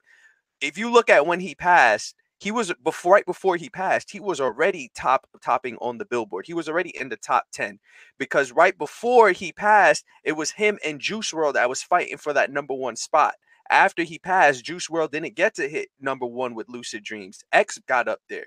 [0.61, 4.21] If you look at when he passed, he was before right before he passed, he
[4.21, 6.47] was already top topping on the billboard.
[6.47, 7.81] He was already in the top 10
[8.19, 12.33] because right before he passed, it was him and Juice WRLD that was fighting for
[12.33, 13.35] that number one spot.
[13.71, 17.43] After he passed, Juice WRLD didn't get to hit number one with Lucid Dreams.
[17.53, 18.47] X got up there.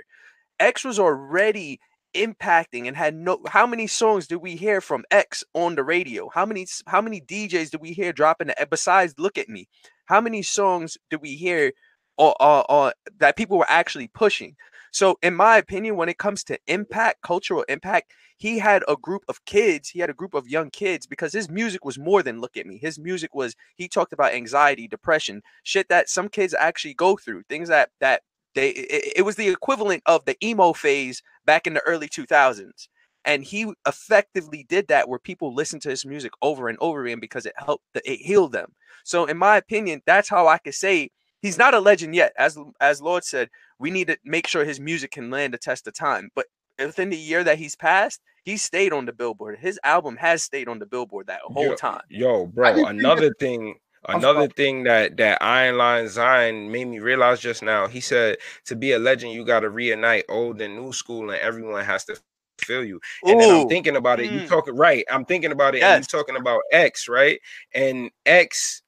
[0.60, 1.80] X was already
[2.16, 6.30] impacting and had no how many songs did we hear from X on the radio?
[6.34, 9.68] How many how many DJs did we hear dropping the eh, besides Look at Me?
[10.06, 11.74] How many songs did we hear
[12.18, 14.56] or, or, or that people were actually pushing?
[14.96, 19.24] So in my opinion, when it comes to impact, cultural impact, he had a group
[19.28, 22.40] of kids, he had a group of young kids because his music was more than
[22.40, 22.78] look at me.
[22.78, 27.44] His music was he talked about anxiety, depression, shit that some kids actually go through,
[27.50, 28.22] things that that
[28.54, 32.88] they it, it was the equivalent of the emo phase back in the early 2000s.
[33.26, 37.20] And he effectively did that where people listened to his music over and over again
[37.20, 38.72] because it helped it healed them.
[39.04, 41.10] So in my opinion, that's how I could say
[41.46, 42.34] he's not a legend yet.
[42.38, 45.88] As as Lord said, we need to make sure his music can land the test
[45.88, 46.30] of time.
[46.36, 46.48] But
[46.80, 49.60] within the year that he's passed, he stayed on the billboard.
[49.60, 52.02] His album has stayed on the billboard that whole Yo- time.
[52.10, 53.76] Yo, bro, another thing,
[54.10, 57.88] another thing that that Iron Lion Zion made me realize just now.
[57.88, 61.40] He said to be a legend, you got to reunite old and new school, and
[61.40, 62.18] everyone has to
[62.60, 63.00] feel you.
[63.24, 64.32] And then I'm thinking about it.
[64.32, 64.48] You mm.
[64.48, 65.06] talking right?
[65.12, 67.40] I'm thinking about it, and you talking about X, right?
[67.74, 68.82] And X.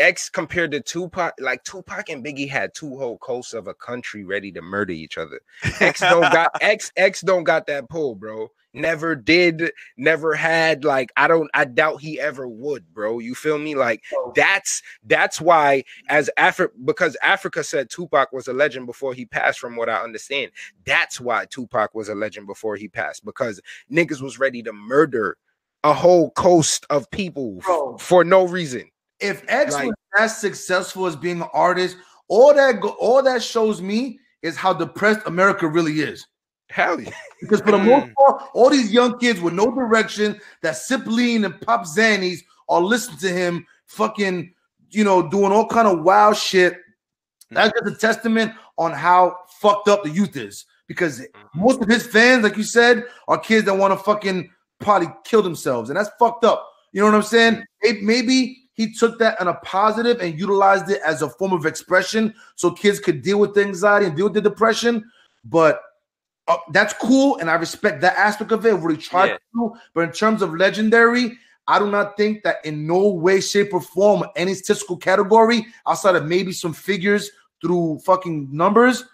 [0.00, 4.24] X compared to Tupac, like Tupac and Biggie had two whole coasts of a country
[4.24, 5.40] ready to murder each other.
[5.78, 8.50] X don't got X X don't got that pull, bro.
[8.72, 10.84] Never did, never had.
[10.84, 13.18] Like I don't, I doubt he ever would, bro.
[13.18, 13.74] You feel me?
[13.74, 14.32] Like oh.
[14.34, 19.58] that's that's why as Africa because Africa said Tupac was a legend before he passed.
[19.58, 20.52] From what I understand,
[20.84, 23.60] that's why Tupac was a legend before he passed because
[23.92, 25.36] niggas was ready to murder
[25.82, 27.98] a whole coast of people Bro.
[27.98, 28.90] for no reason.
[29.20, 31.96] If X was as successful as being an artist,
[32.28, 36.26] all that go, all that shows me is how depressed America really is.
[36.68, 37.10] Hell yeah.
[37.40, 38.14] Because for the most mm.
[38.14, 42.80] part, all these young kids with no direction that sip lean and pop Xannies are
[42.80, 44.54] listening to him fucking,
[44.90, 46.76] you know, doing all kind of wild shit.
[47.50, 50.64] That's just a testament on how fucked up the youth is.
[50.86, 51.60] Because mm-hmm.
[51.60, 54.48] most of his fans, like you said, are kids that want to fucking
[54.78, 55.90] probably kill themselves.
[55.90, 56.68] And that's fucked up.
[56.92, 57.54] You know what I'm saying?
[57.54, 57.64] Mm.
[57.82, 61.66] May- Maybe he took that in a positive and utilized it as a form of
[61.66, 65.04] expression so kids could deal with the anxiety and deal with the depression.
[65.44, 65.82] But
[66.48, 68.72] uh, that's cool, and I respect that aspect of it.
[68.80, 69.36] What he tried Yeah.
[69.54, 73.74] to but in terms of legendary, I do not think that in no way, shape,
[73.74, 79.04] or form, any statistical category outside of maybe some figures through fucking numbers,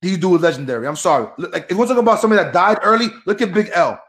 [0.00, 0.86] do you do a legendary?
[0.86, 1.26] I'm sorry.
[1.36, 4.00] Like if we're talking about somebody that died early, look at Big L.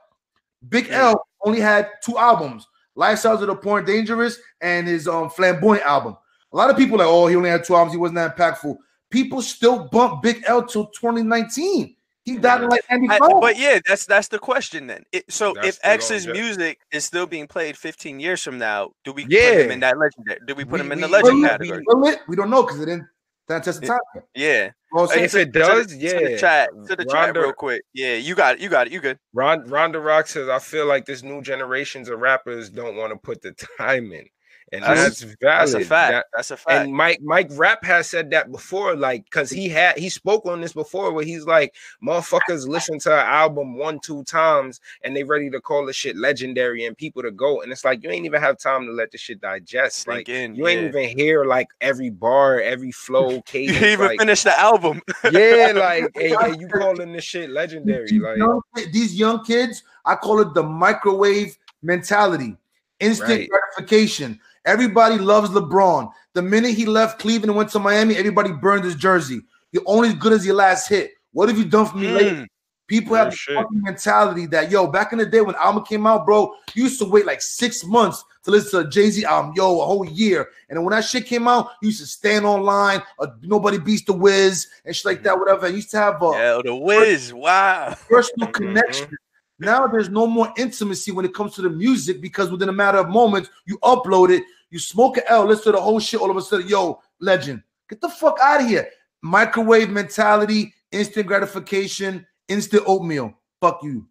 [0.70, 2.68] Big L only had two albums:
[2.98, 6.18] "Lifestyles of the Poor and Dangerous" and his um Flamboyant album.
[6.52, 7.94] A lot of people are like, oh, he only had two albums.
[7.94, 8.76] He wasn't that impactful.
[9.12, 11.96] People still bump Big L till 2019.
[12.26, 13.42] He died in like I- 95.
[13.42, 15.04] but yeah, that's that's the question then.
[15.12, 16.40] It, so That's if the X's longevity.
[16.42, 19.52] music is still being played 15 years from now, do we put Yeah.
[19.62, 20.40] him in that legendary?
[20.46, 21.84] Do we put We- him in the we- legend Will category?
[21.88, 22.20] Will it?
[22.28, 23.08] We don't know because it didn't
[23.50, 24.24] stand test of time.
[24.36, 24.72] Yeah.
[24.92, 26.20] Well, so- If to- it to the- does, to yeah.
[26.30, 27.82] the chat, to the chat, real quick.
[27.94, 28.62] Yeah, you got it.
[28.62, 28.94] You got it.
[28.94, 29.18] You good?
[29.34, 33.18] Ron, Ronda Rock says, I feel like this new generations of rappers don't want to
[33.18, 34.26] put the time in.
[34.72, 35.38] And That's- that's, valid.
[35.42, 36.12] That's a fact.
[36.12, 36.86] That- that's a fact.
[36.86, 40.62] and Mike Mike Rap has said that before, like, cause he had he spoke on
[40.62, 45.24] this before where he's like, motherfuckers listen to an album one, two times and they
[45.24, 47.62] ready to call the shit legendary and people to go.
[47.62, 50.04] And it's like you ain't even have time to let the shit digest.
[50.04, 50.88] Sink like in, you ain't yeah.
[51.02, 53.82] even hear like every bar, every flow, you cadence.
[53.82, 55.02] even like, finished the album.
[55.32, 58.06] yeah, like hey, hey, you calling this shit legendary.
[58.08, 58.62] these, Like young,
[58.92, 62.56] these young kids, I call it the microwave mentality,
[63.00, 63.50] instant Right.
[63.50, 64.40] gratification.
[64.66, 66.12] Everybody loves LeBron.
[66.34, 69.42] The minute he left Cleveland and went to Miami, everybody burned his jersey.
[69.72, 71.12] You're only as good as your last hit.
[71.32, 72.32] What have you done for me lately?
[72.42, 72.48] Mm.
[72.88, 76.26] People have the fucking mentality that yo, back in the day when album came out,
[76.26, 79.54] bro, you used to wait like six months to listen to a Jay Z album,
[79.56, 80.50] yo, a whole year.
[80.70, 83.04] And then when that shit came out, you used to stand online.
[83.20, 85.68] Uh, nobody beats the Wiz and shit like that, whatever.
[85.68, 87.32] And you used to have a Yeah, the Wiz.
[87.32, 87.96] Wow.
[88.10, 88.54] personal Mhm.
[88.54, 89.18] connection
[89.60, 92.98] Now there's no more intimacy when it comes to the music because within a matter
[92.98, 96.22] of moments, you upload it, you smoke an L, listen to the whole shit.
[96.22, 98.90] All of a sudden, yo, legend, get the fuck out of here.
[99.22, 103.34] Microwave mentality, instant gratification, instant oatmeal.
[103.62, 104.08] Fuck you.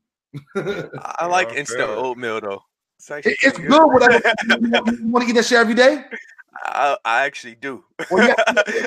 [0.55, 0.89] I
[1.21, 2.63] I like instant oatmeal though.
[2.99, 3.87] It's it's pretty good.
[3.87, 4.21] Whatever.
[4.49, 6.05] you want to eat that shit every day?
[6.65, 7.85] I, I actually do.
[8.11, 8.35] Well, yeah,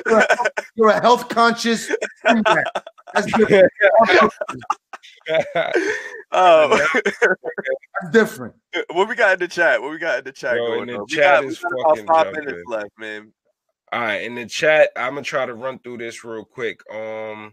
[0.06, 0.26] you're, a,
[0.74, 1.90] you're a health conscious.
[2.24, 3.72] That's different.
[6.32, 8.54] oh, That's different.
[8.92, 9.80] what we got in the chat?
[9.80, 11.06] What we got in the chat Yo, going in the on?
[11.08, 12.44] We chat got, we is got about fucking five jumping.
[12.44, 13.32] minutes left, man.
[13.92, 16.80] All right, in the chat, I'm gonna try to run through this real quick.
[16.90, 17.52] Um,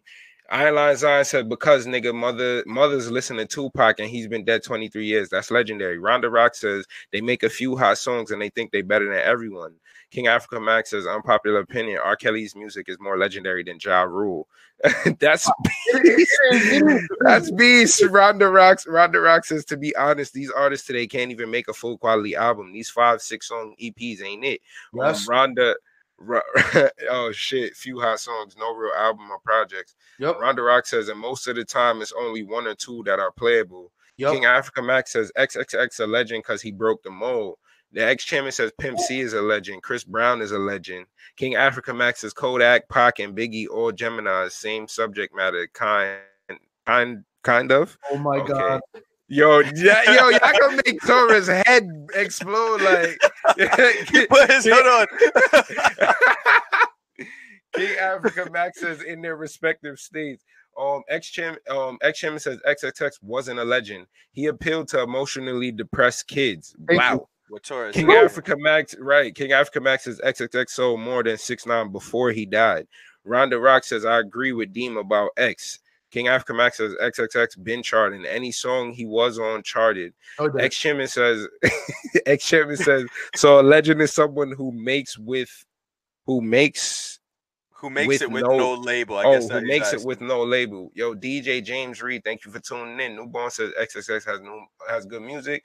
[0.51, 5.05] Iron Zion said because nigga mother mother's listening to Tupac and he's been dead 23
[5.05, 5.29] years.
[5.29, 5.99] That's legendary.
[5.99, 9.21] Ronda Rock says they make a few hot songs and they think they better than
[9.23, 9.75] everyone.
[10.11, 11.99] King Africa Max says unpopular opinion.
[12.03, 12.15] R.
[12.15, 14.47] Kelly's music is more legendary than Ja Rule.
[15.19, 15.49] That's
[16.03, 16.37] beast.
[17.19, 18.01] that's beast.
[18.09, 18.87] Ronda Rocks.
[18.87, 22.35] Ronda Rock says to be honest, these artists today can't even make a full quality
[22.35, 22.71] album.
[22.71, 24.61] These five six song EPs ain't it.
[24.93, 25.27] Um, Yes.
[25.27, 25.61] Ronda.
[25.61, 25.73] Ro-
[27.09, 29.95] oh shit, few hot songs, no real album or projects.
[30.19, 30.39] Yep.
[30.39, 33.31] Ronda Rock says, that most of the time it's only one or two that are
[33.31, 33.91] playable.
[34.17, 34.33] Yep.
[34.33, 37.57] King Africa Max says XXX a legend because he broke the mold.
[37.91, 39.81] The ex chairman says Pimp C is a legend.
[39.81, 41.05] Chris Brown is a legend.
[41.37, 46.19] King Africa Max says Kodak, Pac, and Biggie, all Gemini's, same subject matter, kind,
[46.85, 47.97] kind, kind of.
[48.11, 48.53] Oh my Okay.
[48.53, 48.81] god.
[49.31, 53.19] Yo, yeah, yo, y'all gonna make Torres' head explode like.
[54.27, 55.05] Put his hood on.
[57.75, 60.43] King Africa Max says in their respective states.
[60.79, 64.07] Um, ex chairman, um, ex chairman says XXX wasn't a legend.
[64.31, 66.75] He appealed to emotionally depressed kids.
[66.89, 67.13] Wow.
[67.13, 67.27] you.
[67.51, 67.95] With Taurus.
[67.95, 69.33] King Africa Max, right?
[69.35, 72.87] King Africa Max says XXX sold more than six nine before he died.
[73.25, 75.79] Ronda Rock says I agree with Deem about X.
[76.11, 78.25] King Africa Max says XXX been charting.
[78.25, 80.13] Any song he was on charted.
[80.39, 80.61] No doubt.
[80.61, 81.47] Ex chairman says,
[82.25, 83.05] ex chairman says,
[83.35, 85.65] so a legend is someone who makes with,
[86.25, 87.19] who makes
[87.73, 89.17] Who makes with it with no- no, label?
[89.17, 90.91] I oh, guess who that he's makes it with no label.
[90.95, 93.15] Yo, DJ James Reed, thank you for tuning in.
[93.15, 95.63] Newborn says XXX has new has good music.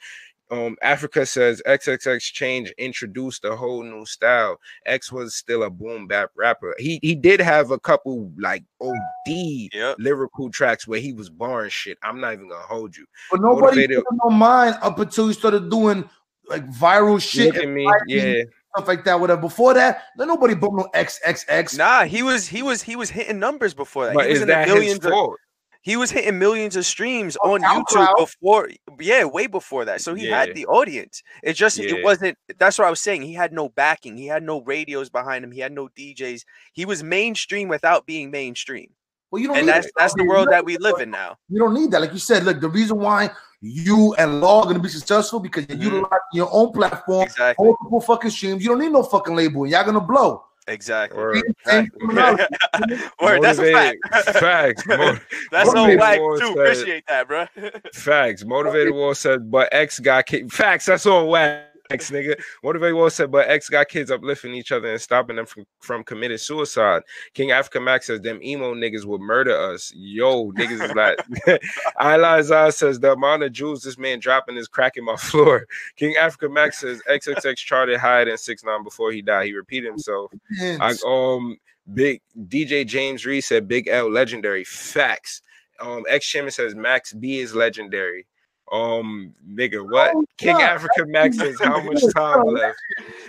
[0.51, 4.61] Um, Africa says XXX change introduced a whole new style.
[4.87, 6.75] X was still a boom bap rapper.
[6.79, 9.97] He he did have a couple like OD Yep.
[9.99, 11.97] lyrical tracks where he was barring shit.
[12.03, 13.07] I'm not even gonna hold you.
[13.31, 16.09] But nobody Motivated- paid no mind up until he started doing
[16.49, 18.05] like viral shit Look at me, fighting,
[18.37, 18.43] yeah.
[18.77, 19.19] stuff like that.
[19.19, 19.41] Whatever.
[19.41, 21.79] Before that, then nobody bumped no XXX.
[21.79, 24.15] Nah, he was he was he was hitting numbers before that.
[24.15, 25.39] But he was is in the that his millions of, fault?
[25.85, 28.17] He was hitting millions of streams Oh, on YouTube SoundCloud.
[28.17, 28.69] before
[28.99, 30.01] yeah, way before that.
[30.01, 30.41] So he Yeah.
[30.41, 31.23] had the audience.
[31.43, 31.95] It just Yeah.
[31.95, 33.23] it wasn't that's what I was saying.
[33.23, 36.43] He had no backing, he had no radios behind him, he had no DJs.
[36.73, 38.91] He was mainstream without being mainstream.
[39.31, 39.93] Well, you don't And need that's that.
[39.99, 41.37] that's the world that we live in now.
[41.49, 42.01] You don't need that.
[42.01, 43.31] Like you said, look, the reason why
[43.61, 45.83] you and Law are gonna be successful because you're Mhm.
[45.83, 47.65] utilizing your own platform, Exactly.
[47.67, 48.63] multiple fucking streams.
[48.63, 49.67] You don't need no fucking label.
[49.67, 50.45] Y'all gonna blow.
[50.67, 51.19] Exactly.
[51.19, 51.43] Word.
[51.67, 52.45] Same terminology.
[53.21, 53.99] Word, that's a fact.
[54.39, 54.87] Facts.
[54.89, 55.19] Mo-
[55.51, 56.39] That's so Motivated whack too.
[56.39, 57.47] said- Appreciate that, bro.
[57.95, 58.45] Facts.
[58.45, 60.55] Motivated War said, but X guy kids.
[60.55, 60.87] Facts.
[60.87, 62.41] That's all on wax, nigga.
[62.63, 66.05] Motivated War said, but X got kids uplifting each other and stopping them from, from
[66.05, 67.03] committing suicide.
[67.35, 69.93] King Africa Max says, them emo niggas would murder us.
[69.95, 71.61] Yo, niggas is like.
[72.01, 75.67] Eliza says, the amount of jewels this man dropping is cracking my floor.
[75.97, 79.47] King Africa Max says, XXX charted higher than 6 9 before he died.
[79.47, 80.33] He repeated himself.
[80.61, 81.57] I, um,
[81.93, 85.43] big DJ James Reed said Big L legendary facts.
[85.81, 88.27] Um, X Chairman says Max B is legendary.
[88.75, 90.11] Um, nigga, what?
[90.17, 90.63] Oh, King God.
[90.63, 92.77] Africa Max says how much time left?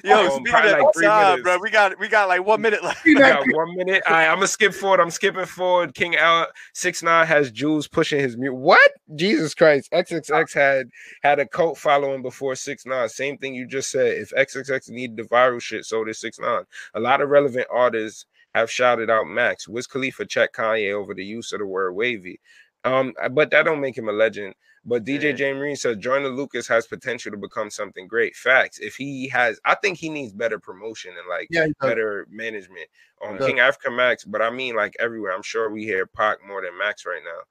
[0.04, 1.44] Yo, Um, speaking of like three time, minutes.
[1.44, 3.06] bro, we got we got like one minute left.
[3.08, 4.02] I got one minute.
[4.08, 5.00] All right, I'm gonna skip forward.
[5.00, 5.94] I'm skipping forward.
[5.94, 8.56] King L six nine has Jules pushing his mute.
[8.56, 8.90] What?
[9.16, 9.92] Jesus Christ!
[9.92, 10.90] XXX had
[11.22, 13.08] had a cult following before six nine.
[13.08, 14.18] Same thing you just said.
[14.18, 16.64] If XXX needed the viral shit, so did six nine.
[16.96, 18.26] A lot of relevant artists
[18.56, 19.68] have shouted out Max.
[19.68, 22.40] Wiz Khalifa checked Kanye over the use of the word wavy.
[22.86, 24.54] Um, but that don't make him a legend.
[24.88, 25.32] But DJ Yeah.
[25.32, 28.36] James Reed says Jordan Lucas has potential to become something great.
[28.36, 28.78] Facts.
[28.80, 32.88] If he has, I think he needs better promotion and like Yeah, better management.
[33.22, 35.34] on King Africa Max, but I mean like everywhere.
[35.34, 37.42] I'm sure we hear Pac more than Max right now.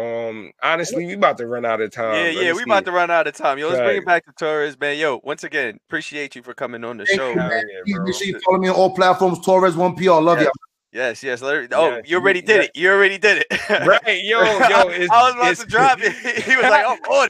[0.00, 2.14] Um, honestly, we about to run out of time.
[2.14, 2.62] yeah, yeah, we see.
[2.64, 3.58] about to run out of time.
[3.58, 4.98] Yo, let's bring it back to Torres, man.
[4.98, 7.30] Yo, once again, appreciate you for coming on the Thank show.
[7.30, 7.50] you, man.
[7.86, 8.04] yeah, bro.
[8.04, 9.40] Make sure you follow me on all platforms.
[9.44, 10.20] Torres One PR.
[10.20, 10.44] Love Yeah.
[10.44, 10.50] you.
[10.96, 11.42] Yes, yes.
[11.42, 12.62] Oh, you already did yeah.
[12.62, 12.70] it.
[12.74, 13.60] You already did it.
[13.86, 16.12] Right, yo, yo, it's, I was about it's, to drop it.
[16.44, 17.28] He was like, "I'm on."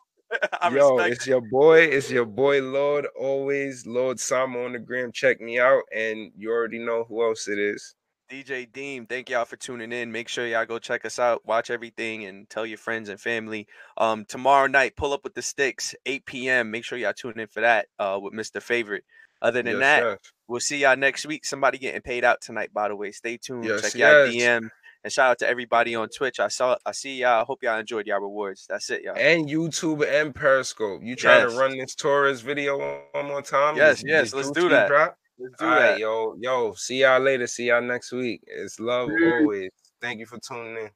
[0.61, 1.81] I Yo, it's your boy.
[1.81, 3.09] It's your boy Lord.
[3.19, 5.11] Always Lord Sama on the gram.
[5.11, 7.97] Check me out, and you already know who else it is.
[8.31, 10.13] DJ Deem, thank y'all for tuning in.
[10.13, 13.67] Make sure y'all go check us out, watch everything, and tell your friends and family.
[13.97, 16.71] Um, tomorrow night, pull up with the sticks, 8 p.m.
[16.71, 18.63] Make sure y'all tune in for that uh, with Mr.
[18.63, 19.05] Favorite.
[19.43, 20.19] Other than Yes, that, sir.
[20.49, 21.45] we'll see y'all next week.
[21.45, 23.13] Somebody getting paid out tonight, by the way.
[23.13, 23.65] Stay tuned.
[23.65, 24.35] Yes, check y'all yes.
[24.63, 24.69] DM.
[25.05, 26.41] And shout out to everybody on Twitch.
[26.41, 27.43] I saw I see y'all.
[27.43, 28.67] I hope y'all enjoyed y'all rewards.
[28.69, 29.15] That's it, y'all.
[29.17, 31.03] And YouTube and Periscope.
[31.05, 31.53] You trying Yes.
[31.53, 32.79] to run this Torres video
[33.13, 33.77] one more time?
[33.77, 34.89] Yes, This- yes, this let's Gucci do that.
[34.89, 35.17] drop?
[35.39, 35.99] Let's do All right, that.
[36.01, 36.73] yo, yo.
[36.75, 37.47] See y'all later.
[37.47, 38.41] See y'all next week.
[38.47, 39.71] It's love always.
[40.01, 40.91] Thank you for tuning in.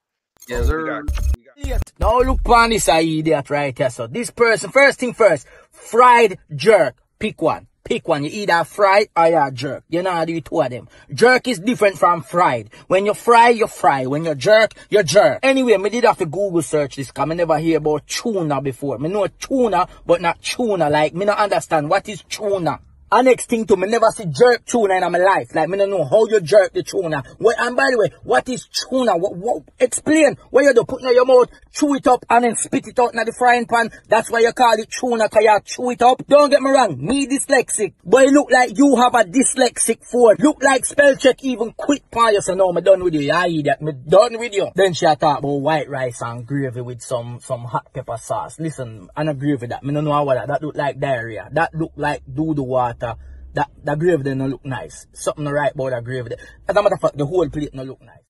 [0.49, 0.83] Yes, sir.
[0.83, 3.91] we got- Now look upon this idiot right here.
[3.91, 6.97] So this person, first thing first, fried jerk.
[7.19, 7.67] Pick one.
[7.85, 8.25] Pick one.
[8.25, 9.85] You either fried or you jerk.
[9.89, 10.89] You know how do two of them.
[11.13, 12.71] Jerk is different from fried.
[12.87, 14.07] When you fry, you fry.
[14.07, 15.41] When you jerk, you jerk.
[15.43, 18.99] Anyway, me did have to Google search this because I never hear about tuna before.
[18.99, 20.91] Me know tuna, but not tuna.
[20.91, 22.81] Like, me not understand what is tuna.
[23.13, 25.53] And next thing to me never see jerk tuna in my life.
[25.53, 27.25] Like, me don't know how you jerk the tuna.
[27.41, 29.17] And by the way, what is tuna?
[29.17, 30.85] What, what, explain what you do.
[30.85, 33.67] Put in your mouth, chew it up, and then spit it out in the frying
[33.67, 33.91] pan.
[34.09, 36.25] That's why you call it tuna, cause you chew it up.
[36.29, 37.95] Don't get me wrong, me dyslexic.
[38.05, 40.37] But it look like you have a dyslexic phone.
[40.39, 42.41] Look like spell check even quit for you.
[42.43, 43.23] So no, me done with you.
[43.23, 43.83] Yeah, idiot.
[43.83, 44.69] Me done with you.
[44.77, 48.61] Then she talk about white rice and gravy with some, some hot pepper sauce.
[48.61, 49.83] Listen, I agree with that.
[49.83, 50.47] Me don't know what that.
[50.47, 51.49] That look like diarrhea.
[51.53, 53.00] That look like do the water.
[53.01, 55.07] That, that gravy don't look nice.
[55.13, 56.31] Something right about that gravy.
[56.31, 56.39] there.
[56.69, 58.30] As a matter of fact, the whole plate no look nice.